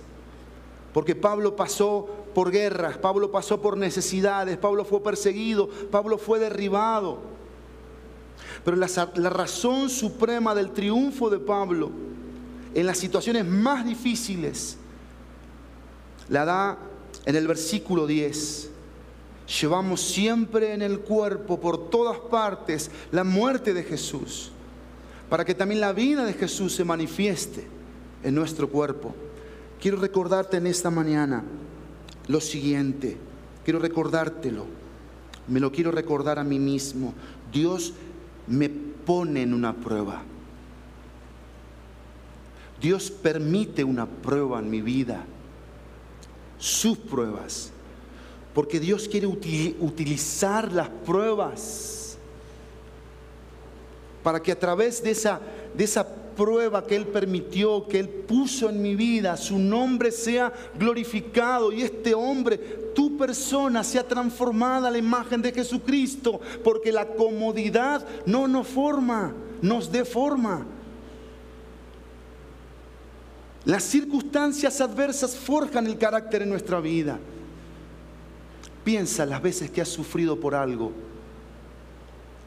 [0.93, 7.19] Porque Pablo pasó por guerras, Pablo pasó por necesidades, Pablo fue perseguido, Pablo fue derribado.
[8.63, 11.91] Pero la, la, razón suprema del triunfo de Pablo
[12.73, 14.77] en las situaciones más difíciles
[16.29, 16.77] la da
[17.25, 18.74] en el versículo 10.
[19.47, 24.51] Llevamos siempre en el cuerpo, por todas partes, la muerte de Jesús,
[25.29, 27.67] para que también la vida de Jesús se manifieste
[28.23, 29.13] en nuestro cuerpo.
[29.79, 31.43] Quiero recordarte en esta mañana
[32.27, 33.17] lo siguiente.
[33.63, 34.65] Quiero recordártelo.
[35.47, 37.13] Me lo quiero recordar a mí mismo.
[37.51, 37.93] Dios
[38.47, 40.23] me pone en una prueba.
[42.81, 45.23] Dios permite una prueba en mi vida.
[46.57, 47.71] Sus pruebas.
[48.55, 52.17] Porque Dios quiere utilizar las pruebas
[54.23, 55.39] para que a través de esa,
[55.75, 60.51] de esa prueba que Él permitió, que Él puso en mi vida, su nombre sea
[60.79, 62.57] glorificado y este hombre,
[62.95, 69.33] tu persona, sea transformada a la imagen de Jesucristo, porque la comodidad no nos forma,
[69.61, 70.65] nos deforma.
[73.65, 77.19] Las circunstancias adversas forjan el carácter en nuestra vida.
[78.85, 80.93] Piensa las veces que has sufrido por algo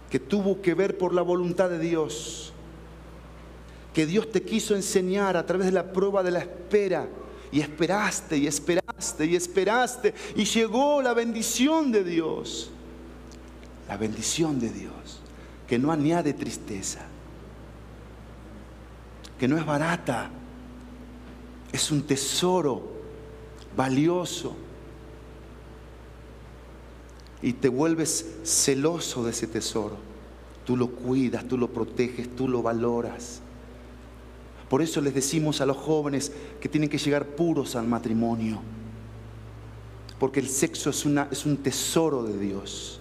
[0.09, 2.55] que tuvo que ver por la voluntad de Dios
[3.99, 7.09] que Dios te quiso enseñar a través de la prueba de la espera.
[7.51, 12.71] Y esperaste y esperaste y esperaste y llegó la bendición de Dios.
[13.89, 15.21] La bendición de Dios,
[15.67, 17.01] que no añade tristeza,
[19.37, 20.31] que no es barata,
[21.73, 22.93] es un tesoro
[23.77, 24.55] valioso.
[27.43, 29.97] Y te vuelves celoso de ese tesoro.
[30.65, 33.41] Tú lo cuidas, tú lo proteges, tú lo valoras.
[34.69, 38.61] Por eso les decimos a los jóvenes que tienen que llegar puros al matrimonio.
[40.19, 41.05] Porque el sexo es,
[41.47, 43.01] un tesoro de Dios.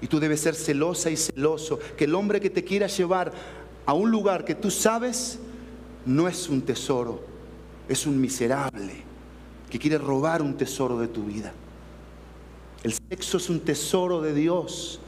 [0.00, 1.78] Y tú debes ser celosa y celoso.
[1.96, 3.32] Que el hombre que te quiera llevar
[3.86, 5.38] a un lugar que tú sabes
[6.06, 7.22] no es un tesoro,
[7.88, 9.02] es un miserable
[9.70, 11.52] que quiere robar un tesoro de tu vida.
[12.84, 15.00] El sexo es un tesoro de Dios,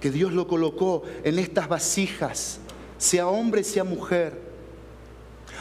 [0.00, 2.58] que Dios lo colocó en estas vasijas,
[2.96, 4.46] sea hombre, sea mujer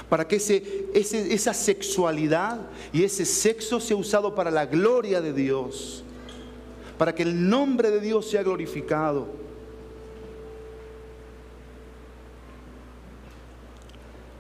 [0.10, 6.04] para que ese, esa sexualidad y ese sexo sea usado para la gloria de Dios,
[6.98, 9.28] para que el nombre de Dios sea glorificado.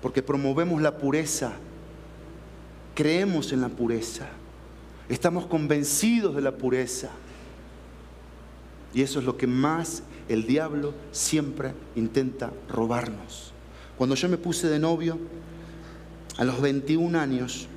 [0.01, 1.53] Porque promovemos la pureza,
[2.93, 4.27] creemos en la pureza,
[5.09, 7.09] estamos convencidos de la pureza.
[8.93, 13.53] Y eso es lo que más el diablo siempre intenta robarnos.
[13.97, 15.17] Cuando yo me puse de novio,
[16.37, 17.67] a los 21 años,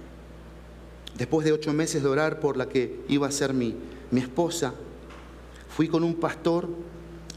[1.17, 3.75] después de ocho meses de orar por la que iba a ser mi,
[4.11, 4.75] mi esposa,
[5.69, 6.69] fui con un pastor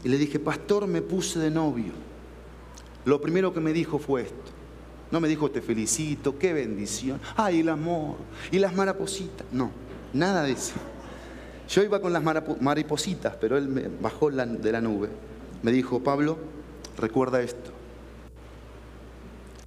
[0.04, 1.92] y le dije, pastor, me puse de novio.
[3.04, 4.51] Lo primero que me dijo fue esto.
[5.12, 7.20] No me dijo, te felicito, qué bendición.
[7.36, 8.16] Ay, el amor
[8.50, 9.46] y las maripositas.
[9.52, 9.70] No,
[10.12, 10.72] nada de eso.
[11.68, 12.22] Yo iba con las
[12.60, 15.08] maripositas, pero él me bajó de la nube.
[15.62, 16.38] Me dijo, Pablo,
[16.98, 17.72] recuerda esto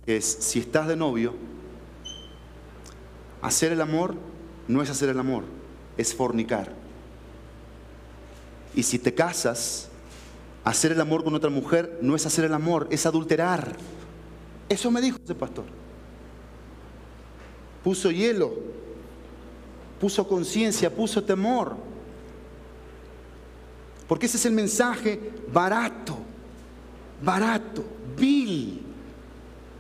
[0.06, 1.34] es, si estás de novio,
[3.42, 4.16] hacer el amor
[4.68, 5.44] no es hacer el amor,
[5.98, 6.74] es fornicar.
[8.74, 9.90] Y si te casas,
[10.64, 13.76] hacer el amor con otra mujer no es hacer el amor, es adulterar.
[14.68, 15.66] Eso me dijo ese pastor.
[17.84, 18.54] Puso hielo,
[20.00, 21.76] puso conciencia, puso temor.
[24.08, 25.20] Porque ese es el mensaje
[25.52, 26.18] barato,
[27.24, 27.84] barato,
[28.18, 28.82] vil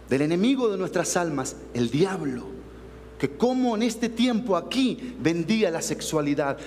[0.09, 2.43] del enemigo de nuestras almas, el diablo,
[3.19, 6.57] que como en este tiempo aquí vendía la sexualidad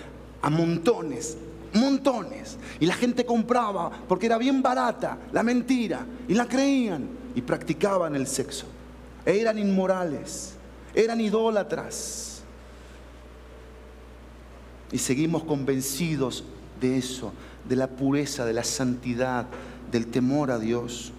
[0.42, 1.36] a montones,
[1.74, 2.56] montones.
[2.80, 7.08] Y la gente compraba porque era bien barata la mentira y la creían
[7.38, 8.66] y practicaban el sexo.
[9.24, 10.54] Eran inmorales,
[10.92, 12.42] eran idólatras.
[14.90, 16.42] Y seguimos convencidos
[16.80, 17.32] de eso,
[17.68, 19.46] de la pureza, de la santidad,
[19.92, 21.12] del temor a Dios.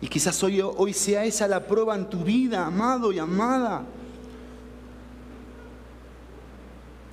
[0.00, 3.84] Y quizás hoy, hoy sea esa la prueba en tu vida, amado y amada.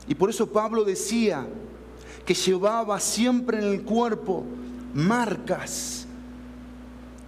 [0.07, 1.45] Y por eso Pablo decía
[2.25, 4.45] que llevaba siempre en el cuerpo
[4.95, 6.02] marcas,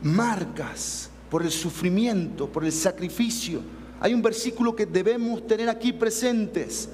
[0.06, 3.62] marcas por el sufrimiento, por el sacrificio.
[4.00, 6.90] Hay un versículo que debemos tener aquí presentes.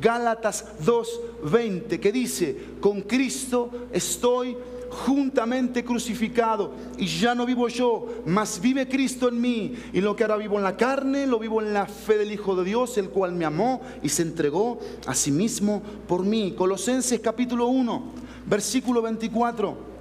[0.00, 4.56] Gálatas 2:20, que dice, con Cristo estoy
[4.88, 9.74] juntamente crucificado y ya no vivo yo, mas vive Cristo en mí.
[9.92, 12.54] Y lo que ahora vivo en la carne, lo vivo en la fe del Hijo
[12.54, 16.54] de Dios, el cual me amó y se entregó a sí mismo por mí.
[16.56, 18.12] Colosenses capítulo 1,
[18.46, 19.93] versículo 24.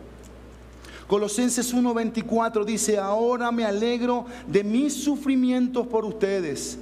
[1.08, 6.78] Colosenses 1:24 dice, ahora me alegro de mis sufrimientos por ustedes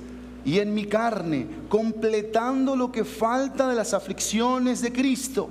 [0.45, 5.49] y en mi carne, completando lo que falta de las aflicciones de Cristo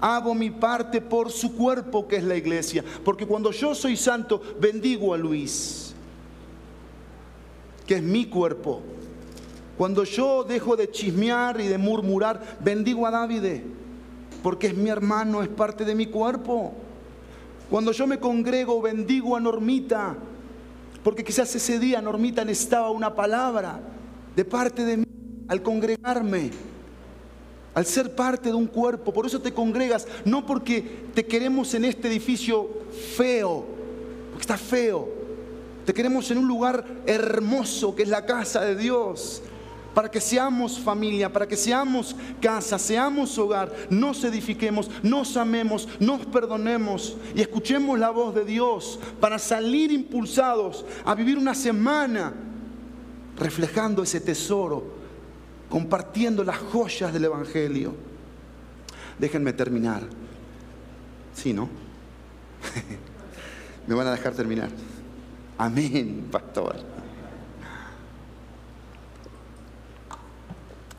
[0.00, 2.84] hago mi parte por su cuerpo que es la iglesia.
[3.04, 5.94] Porque cuando yo soy santo, bendigo a Luis,
[7.86, 8.82] que es mi cuerpo.
[9.76, 13.60] Cuando yo dejo de chismear y de murmurar, bendigo a David,
[14.42, 16.72] porque es mi hermano, es parte de mi cuerpo.
[17.70, 20.16] Cuando yo me congrego, bendigo a Normita,
[21.02, 23.80] porque quizás ese día Normita necesitaba una palabra
[24.34, 25.06] de parte de mí
[25.48, 26.50] al congregarme
[27.76, 29.12] al ser parte de un cuerpo.
[29.12, 32.70] Por eso te congregas, no porque te queremos en este edificio
[33.14, 33.66] feo,
[34.30, 35.10] porque está feo.
[35.84, 39.42] Te queremos en un lugar hermoso que es la casa de Dios.
[39.96, 46.26] Para que seamos familia, para que seamos casa, seamos hogar, nos edifiquemos, nos amemos, nos
[46.26, 52.34] perdonemos y escuchemos la voz de Dios para salir impulsados a vivir una semana
[53.38, 54.84] reflejando ese tesoro
[55.70, 57.94] compartiendo las joyas del Evangelio.
[59.18, 60.02] Déjenme terminar.
[61.34, 61.70] Sí, ¿no?
[63.86, 64.68] Me van a dejar terminar.
[65.56, 66.95] Amén, pastor.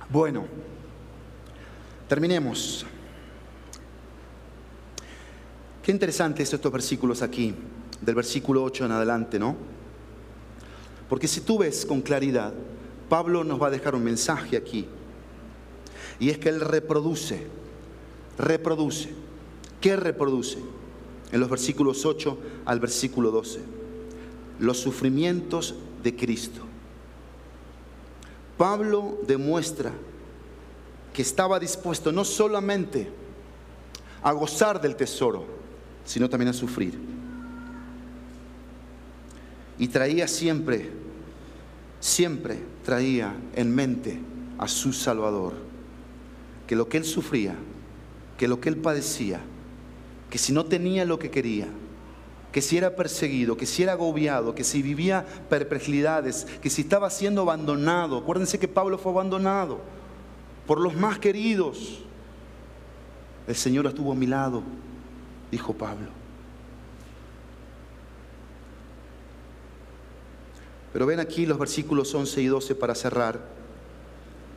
[0.09, 0.45] Bueno,
[2.07, 2.85] terminemos.
[5.83, 7.53] Qué interesantes estos versículos aquí,
[8.01, 9.57] del versículo 8 en adelante, ¿no?
[11.09, 12.53] Porque si tú ves con claridad,
[13.09, 14.85] Pablo nos va a dejar un mensaje aquí.
[16.19, 17.47] Y es que él reproduce,
[18.37, 19.09] reproduce.
[19.81, 20.57] ¿Qué reproduce?
[21.31, 23.59] En los versículos 8 al versículo 12.
[24.59, 26.61] Los sufrimientos de Cristo.
[28.57, 29.91] Pablo demuestra
[31.13, 33.09] que estaba dispuesto no solamente
[34.21, 35.45] a gozar del tesoro,
[36.05, 36.97] sino también a sufrir.
[39.77, 40.91] Y traía siempre
[41.99, 44.19] siempre traía en mente
[44.57, 45.53] a su Salvador,
[46.65, 47.55] que lo que él sufría,
[48.37, 49.39] que lo que él padecía,
[50.29, 51.67] que si no tenía lo que quería,
[52.57, 57.07] que si era perseguido, que si era agobiado, que si vivía perplejidades, que si estaba
[57.11, 58.17] siendo abandonado.
[58.17, 59.79] Acuérdense que Pablo fue abandonado
[60.65, 61.99] por los más queridos.
[63.47, 64.63] El Señor estuvo a mi lado,
[65.51, 66.07] dijo Pablo.
[70.93, 73.39] Pero ven aquí los versículos 11 y 12 para cerrar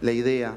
[0.01, 0.57] la idea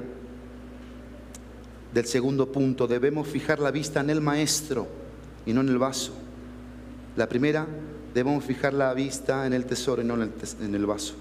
[1.92, 2.86] del segundo punto.
[2.86, 4.88] Debemos fijar la vista en el maestro
[5.44, 6.23] y no en el vaso.
[7.16, 7.66] La primera,
[8.12, 11.14] debemos fijar la vista en el tesoro y no en el, vaso.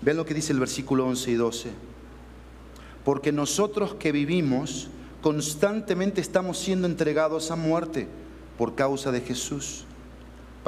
[0.00, 1.70] Ven lo que dice el versículo 11 y 12.
[3.04, 4.88] Porque nosotros que vivimos
[5.22, 8.08] constantemente estamos siendo entregados a muerte
[8.56, 9.84] por causa de Jesús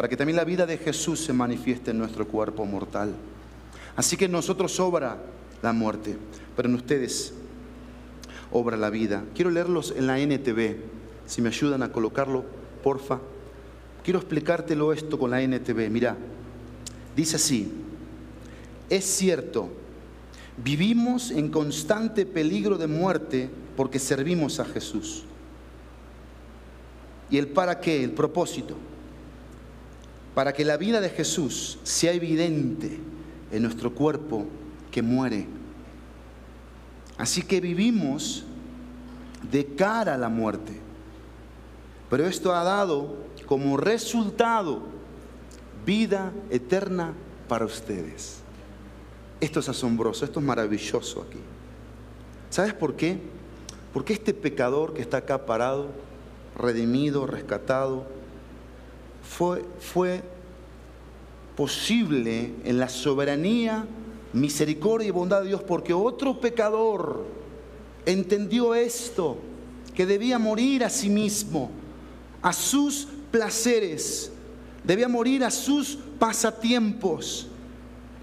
[0.01, 3.15] para que también la vida de Jesús se manifieste en nuestro cuerpo mortal.
[3.97, 5.19] Así que en nosotros obra
[5.63, 6.17] la muerte,
[6.57, 7.35] pero en ustedes
[8.51, 9.25] obra la vida.
[9.35, 10.77] Quiero leerlos en la NTV,
[11.27, 12.45] si me ayudan a colocarlo,
[12.83, 13.21] porfa.
[14.03, 15.91] Quiero explicártelo esto con la NTV.
[15.91, 16.17] Mira,
[17.15, 17.73] dice así,
[18.89, 19.69] es cierto,
[20.57, 25.25] vivimos en constante peligro de muerte porque servimos a Jesús.
[27.31, 28.03] ¿Y el para qué?
[28.03, 28.77] El propósito
[30.35, 32.99] para que la vida de Jesús sea evidente
[33.51, 34.47] en nuestro cuerpo
[34.91, 35.47] que muere.
[37.19, 38.45] Así que vivimos
[39.51, 40.79] de cara a la muerte.
[42.09, 43.17] Pero esto ha dado
[43.51, 44.81] como resultado
[45.85, 47.15] vida eterna
[47.49, 48.43] para ustedes.
[49.41, 51.41] Esto es asombroso, esto es maravilloso aquí.
[52.49, 53.19] ¿Sabes por qué?
[53.93, 55.89] Porque este pecador que está acá parado,
[56.57, 58.07] redimido, rescatado,
[59.29, 60.23] fue, fue
[61.57, 63.85] posible en la soberanía,
[64.33, 67.27] misericordia y bondad de Dios, porque otro pecador
[68.07, 69.39] entendió esto,
[69.93, 71.73] que debía morir a sí mismo,
[72.43, 74.31] a sus placeres,
[74.85, 77.49] debía morir a sus pasatiempos.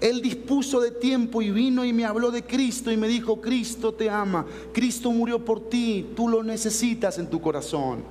[0.00, 3.92] Él dispuso de tiempo y vino y me habló de Cristo y me dijo, Cristo
[3.92, 8.04] te ama, Cristo murió por ti, tú lo necesitas en tu corazón.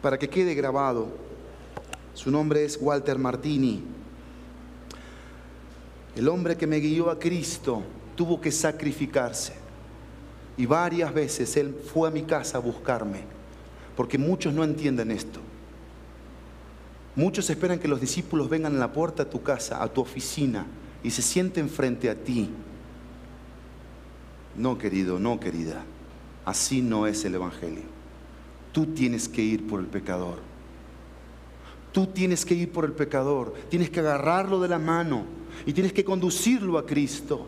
[0.00, 1.08] Para que quede grabado,
[2.12, 3.82] su nombre es Walter Martini.
[6.14, 7.82] El hombre que me guió a Cristo
[8.14, 9.54] tuvo que sacrificarse.
[10.56, 13.22] Y varias veces Él fue a mi casa a buscarme,
[13.96, 15.40] porque muchos no entienden esto.
[17.16, 20.66] Muchos esperan que los discípulos vengan a la puerta a tu casa, a tu oficina,
[21.02, 22.50] y se sienten frente a ti.
[24.56, 25.84] No, querido, no, querida.
[26.44, 27.84] Así no es el Evangelio.
[28.72, 30.38] Tú tienes que ir por el pecador.
[31.92, 33.54] Tú tienes que ir por el pecador.
[33.68, 35.24] Tienes que agarrarlo de la mano
[35.64, 37.46] y tienes que conducirlo a Cristo.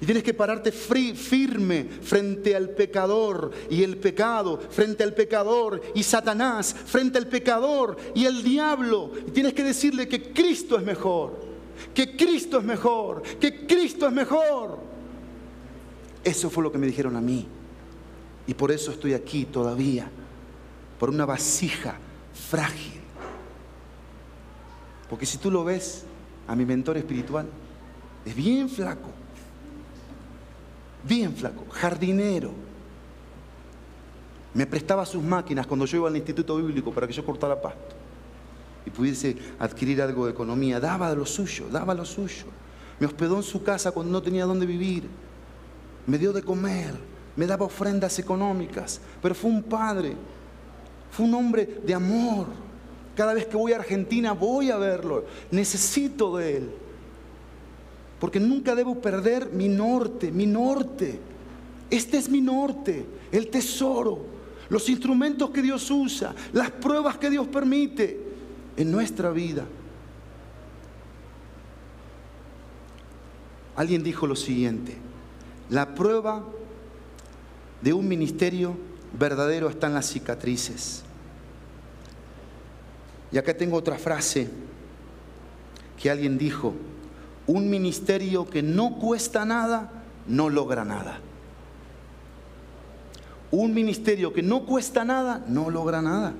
[0.00, 6.02] Y tienes que pararte firme frente al pecador y el pecado, frente al pecador y
[6.02, 9.12] Satanás, frente al pecador y el diablo.
[9.26, 11.40] Y tienes que decirle que Cristo es mejor,
[11.94, 14.78] que Cristo es mejor, que Cristo es mejor.
[16.22, 17.46] Eso fue lo que me dijeron a mí.
[18.46, 20.10] Y por eso estoy aquí todavía,
[20.98, 21.96] por una vasija
[22.50, 23.00] frágil.
[25.08, 26.04] Porque si tú lo ves
[26.46, 27.46] a mi mentor espiritual,
[28.24, 29.25] es bien flaco
[31.06, 32.52] bien flaco, jardinero.
[34.54, 37.94] Me prestaba sus máquinas cuando yo iba al instituto bíblico para que yo cortara pasto
[38.86, 40.80] y pudiese adquirir algo de economía.
[40.80, 42.46] Daba lo suyo, daba lo suyo.
[42.98, 45.08] Me hospedó en su casa cuando no tenía dónde vivir.
[46.06, 46.94] Me dio de comer,
[47.34, 50.14] me daba ofrendas económicas, pero fue un padre,
[51.10, 52.46] fue un hombre de amor.
[53.16, 56.70] Cada vez que voy a Argentina voy a verlo, necesito de él.
[58.20, 61.20] Porque nunca debo perder mi norte, mi norte.
[61.90, 64.24] Este es mi norte, el tesoro,
[64.68, 68.20] los instrumentos que Dios usa, las pruebas que Dios permite
[68.76, 69.64] en nuestra vida.
[73.76, 74.96] Alguien dijo lo siguiente,
[75.68, 76.44] la prueba
[77.82, 78.76] de un ministerio
[79.18, 81.02] verdadero está en las cicatrices.
[83.30, 84.48] Y acá tengo otra frase
[86.00, 86.74] que alguien dijo,
[87.46, 89.90] un ministerio que no cuesta nada,
[90.26, 91.20] no logra nada.
[93.50, 96.34] Un ministerio que no cuesta nada, no logra nada.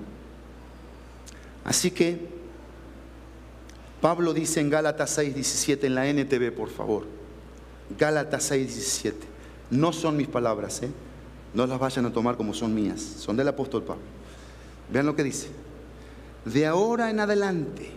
[1.64, 2.28] Así que
[4.00, 7.06] Pablo dice en Gálatas 6:17, en la NTV, por favor.
[7.98, 9.14] Gálatas 6:17.
[9.70, 10.90] No son mis palabras, ¿eh?
[11.54, 14.02] no las vayan a tomar como son mías, son del apóstol Pablo.
[14.92, 15.48] Vean lo que dice.
[16.44, 17.90] De ahora en adelante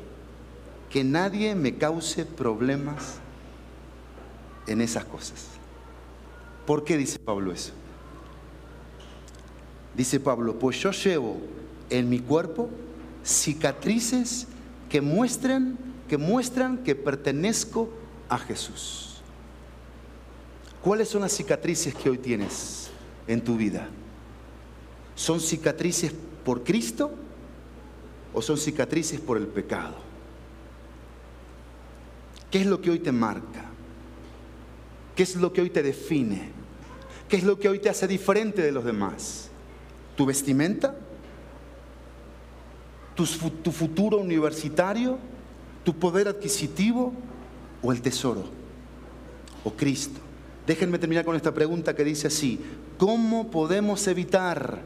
[0.90, 3.16] que nadie me cause problemas
[4.68, 5.46] en esas cosas.
[6.66, 7.74] ¿Por qué dice Pablo eso?
[9.96, 11.38] Dice Pablo, pues yo llevo
[11.90, 12.70] en mi cuerpo
[13.24, 14.48] cicatrices
[14.90, 15.78] que muestran
[16.10, 17.90] que muestran que pertenezco
[18.28, 19.22] a Jesús.
[20.82, 22.90] ¿Cuáles son las cicatrices que hoy tienes
[23.28, 23.88] en tu vida?
[25.16, 26.14] ¿Son cicatrices
[26.44, 27.12] por Cristo
[28.34, 30.09] o son cicatrices por el pecado?
[32.52, 33.66] ¿Qué es lo que hoy te marca?
[35.16, 36.50] ¿Qué es lo que hoy te define?
[37.28, 39.50] ¿Qué es lo que hoy te hace diferente de los demás?
[40.16, 40.96] ¿Tu vestimenta?
[43.16, 45.18] ¿Tu, futuro universitario?
[45.84, 47.14] ¿Tu poder adquisitivo?
[47.84, 48.46] ¿O el tesoro?
[49.64, 50.20] ¿O Cristo?
[50.66, 52.60] Déjenme terminar con esta pregunta que dice así,
[52.98, 54.82] ¿cómo podemos evitar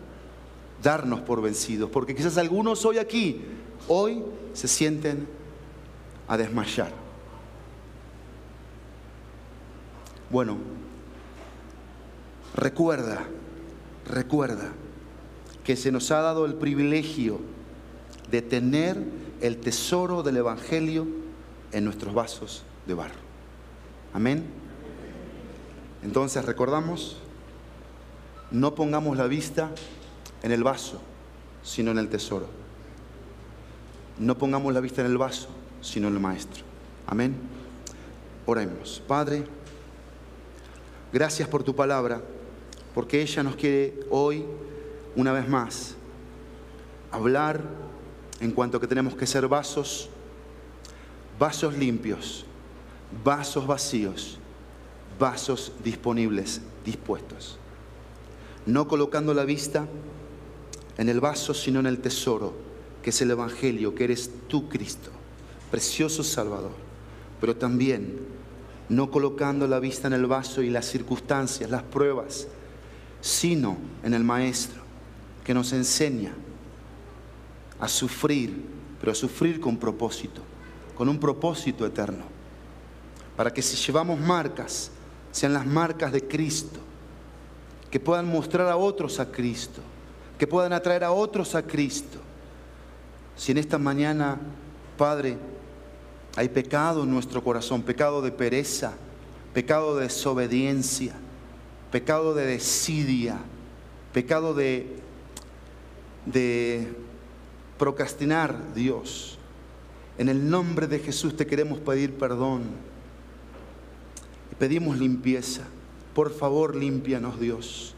[0.82, 1.90] darnos por vencidos?
[1.92, 3.42] Porque quizás algunos hoy aquí,
[3.88, 5.28] hoy se sienten
[6.28, 7.03] a desmayar.
[10.34, 10.58] Bueno,
[12.56, 13.24] recuerda,
[14.08, 14.72] recuerda
[15.64, 17.40] que se nos ha dado el privilegio
[18.32, 18.98] de tener
[19.42, 21.06] el tesoro del Evangelio
[21.72, 23.20] en nuestros vasos de barro.
[24.12, 24.44] Amén.
[26.02, 27.18] Entonces recordamos,
[28.50, 29.70] no pongamos la vista
[30.42, 31.00] en el vaso,
[31.62, 32.48] sino en el tesoro.
[34.18, 35.50] No pongamos la vista en el vaso,
[35.82, 36.64] sino en el Maestro.
[37.06, 37.36] Amén.
[38.48, 39.00] Oremos.
[39.08, 39.46] Padre.
[41.14, 42.24] Gracias por tu palabra,
[42.96, 44.44] porque ella nos quiere hoy,
[45.16, 45.94] una vez más,
[47.12, 47.62] hablar
[48.40, 50.10] en cuanto que tenemos que ser vasos,
[51.38, 52.48] vasos limpios,
[53.24, 54.40] vasos vacíos,
[55.20, 57.60] vasos disponibles dispuestos.
[58.66, 59.88] No colocando la vista
[60.98, 62.56] en el vaso, sino en el tesoro,
[63.04, 65.12] que es el Evangelio, que eres tú, Cristo,
[65.70, 66.72] precioso Salvador.
[67.40, 68.18] Pero también
[68.90, 72.48] no colocando la vista en el vaso y las circunstancias, las pruebas,
[73.22, 74.82] sino en el Maestro,
[75.44, 76.34] que nos enseña
[77.80, 78.64] a sufrir,
[79.00, 80.42] pero a sufrir con propósito,
[80.96, 82.24] con un propósito eterno,
[83.36, 84.92] para que si llevamos marcas,
[85.32, 86.80] sean las marcas de Cristo,
[87.90, 89.82] que puedan mostrar a otros a Cristo,
[90.38, 92.20] que puedan atraer a otros a Cristo.
[93.36, 94.38] Si en esta mañana,
[94.98, 95.38] Padre,
[96.36, 98.94] hay pecado en nuestro corazón, pecado de pereza,
[99.54, 101.14] pecado de desobediencia,
[101.92, 103.38] pecado de desidia,
[104.14, 104.96] pecado de,
[106.26, 106.88] de
[107.78, 109.38] procrastinar, Dios.
[110.18, 112.64] En el nombre de Jesús te queremos pedir perdón
[114.52, 115.64] y pedimos limpieza.
[116.16, 117.94] Por favor, límpianos, Dios.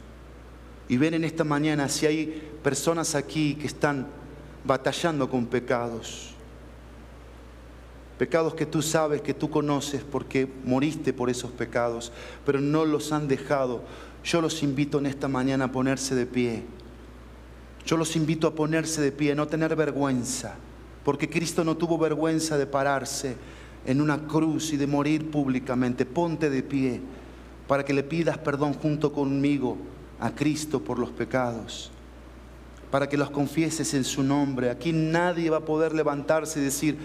[0.88, 4.08] Y ven en esta mañana si hay personas aquí que están
[4.66, 6.35] batallando con pecados.
[8.18, 12.14] Pecados que tú sabes, que tú conoces porque moriste por esos pecados,
[12.46, 13.84] pero no los han dejado.
[14.24, 16.64] Yo los invito en esta mañana a ponerse de pie.
[17.86, 20.56] Yo los invito a ponerse de pie, no tener vergüenza,
[21.04, 23.36] porque Cristo no tuvo vergüenza de pararse
[23.86, 26.06] en una cruz y de morir públicamente.
[26.06, 27.02] Ponte de pie
[27.68, 29.78] para que le pidas perdón junto conmigo
[30.20, 31.92] a Cristo por los pecados,
[32.90, 34.70] para que los confieses en su nombre.
[34.70, 36.98] Aquí nadie va a poder levantarse y decir,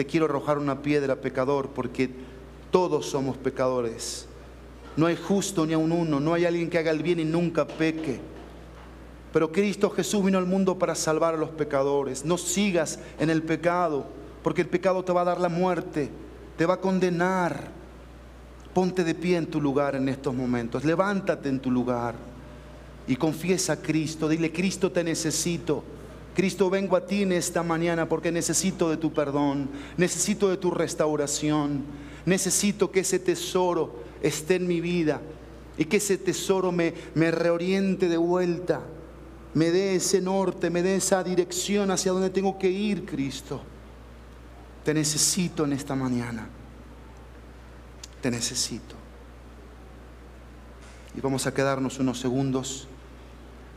[0.00, 2.08] te quiero arrojar una piedra, pecador, porque
[2.70, 4.26] todos somos pecadores.
[4.96, 7.24] No hay justo ni a un uno, no hay alguien que haga el bien y
[7.26, 8.18] nunca peque.
[9.30, 12.24] Pero Cristo Jesús vino al mundo para salvar a los pecadores.
[12.24, 14.06] No sigas en el pecado,
[14.42, 16.08] porque el pecado te va a dar la muerte,
[16.56, 17.68] te va a condenar.
[18.72, 20.82] Ponte de pie en tu lugar en estos momentos.
[20.82, 22.14] Levántate en tu lugar
[23.06, 24.30] y confiesa a Cristo.
[24.30, 25.84] Dile, Cristo te necesito.
[26.40, 29.68] Cristo, vengo a ti en esta mañana porque necesito de tu perdón,
[29.98, 31.84] necesito de tu restauración,
[32.24, 35.20] necesito que ese tesoro esté en mi vida
[35.76, 38.80] y que ese tesoro me, me reoriente de vuelta,
[39.52, 43.60] me dé ese norte, me dé esa dirección hacia donde tengo que ir, Cristo.
[44.82, 46.48] Te necesito en esta mañana
[48.20, 48.94] te necesito.
[51.14, 52.86] Y vamos a quedarnos unos segundos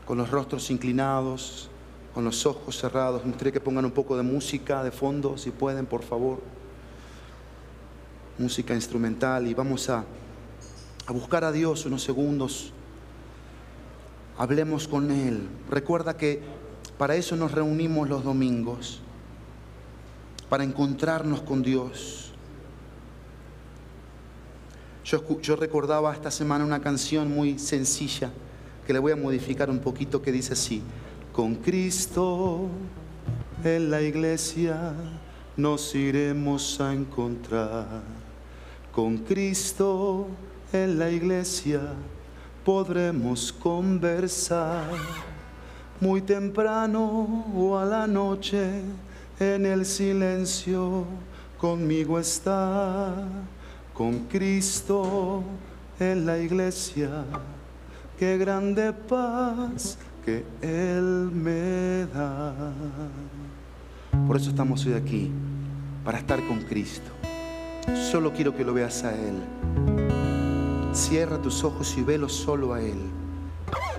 [0.06, 1.70] con los rostros inclinados,
[2.14, 3.24] con los ojos cerrados.
[3.24, 6.40] Me gustaría que pongan un poco de música de fondo, si pueden, por favor.
[8.38, 10.04] Música instrumental y vamos a,
[11.06, 12.72] a buscar a Dios unos segundos.
[14.38, 15.48] Hablemos con Él.
[15.68, 16.40] Recuerda que
[16.96, 19.00] para eso nos reunimos los domingos,
[20.48, 22.24] para encontrarnos con Dios
[25.04, 28.30] yo, recordaba esta semana una canción muy sencilla
[28.86, 30.82] que le voy a modificar un poquito que dice así,
[31.34, 32.68] con Cristo
[33.64, 34.94] en la iglesia
[35.56, 38.02] nos iremos a encontrar,
[38.92, 40.28] con Cristo
[40.72, 41.80] en la iglesia
[42.64, 44.84] podremos conversar,
[46.00, 48.82] muy temprano o a la noche
[49.40, 51.04] en el silencio
[51.58, 53.12] conmigo está.
[53.92, 55.42] Con Cristo
[55.98, 57.24] en la iglesia,
[58.18, 62.72] qué grande paz que Él me da.
[64.26, 65.30] Por eso estamos hoy aquí,
[66.04, 67.10] para estar con Cristo.
[68.10, 69.34] Solo quiero que lo veas a Él.
[70.92, 72.98] Cierra tus ojos y velo solo a Él.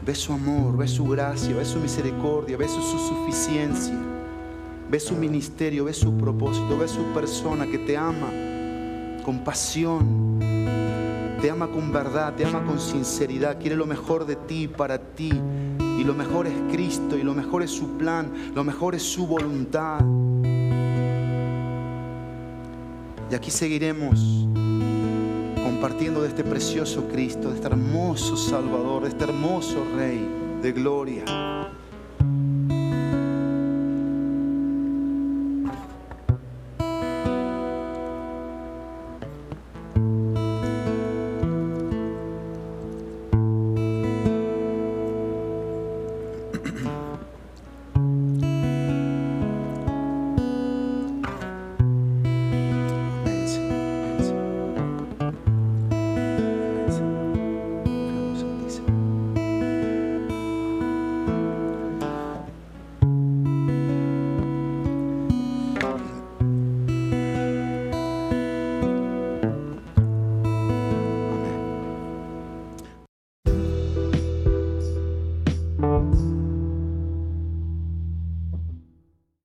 [0.05, 3.95] Ve su amor, ve su gracia, ve su misericordia, ve su, su suficiencia,
[4.89, 8.29] ve su ministerio, ve su propósito, ve su persona que te ama
[9.23, 10.39] con pasión.
[11.41, 15.31] Te ama con verdad, te ama con sinceridad, quiere lo mejor de ti para ti.
[15.97, 19.27] Y lo mejor es Cristo, y lo mejor es su plan, lo mejor es su
[19.27, 20.01] voluntad.
[23.31, 24.47] Y aquí seguiremos
[25.63, 30.27] compartiendo de este precioso Cristo, de este hermoso Salvador, de este hermoso Rey
[30.61, 31.23] de gloria.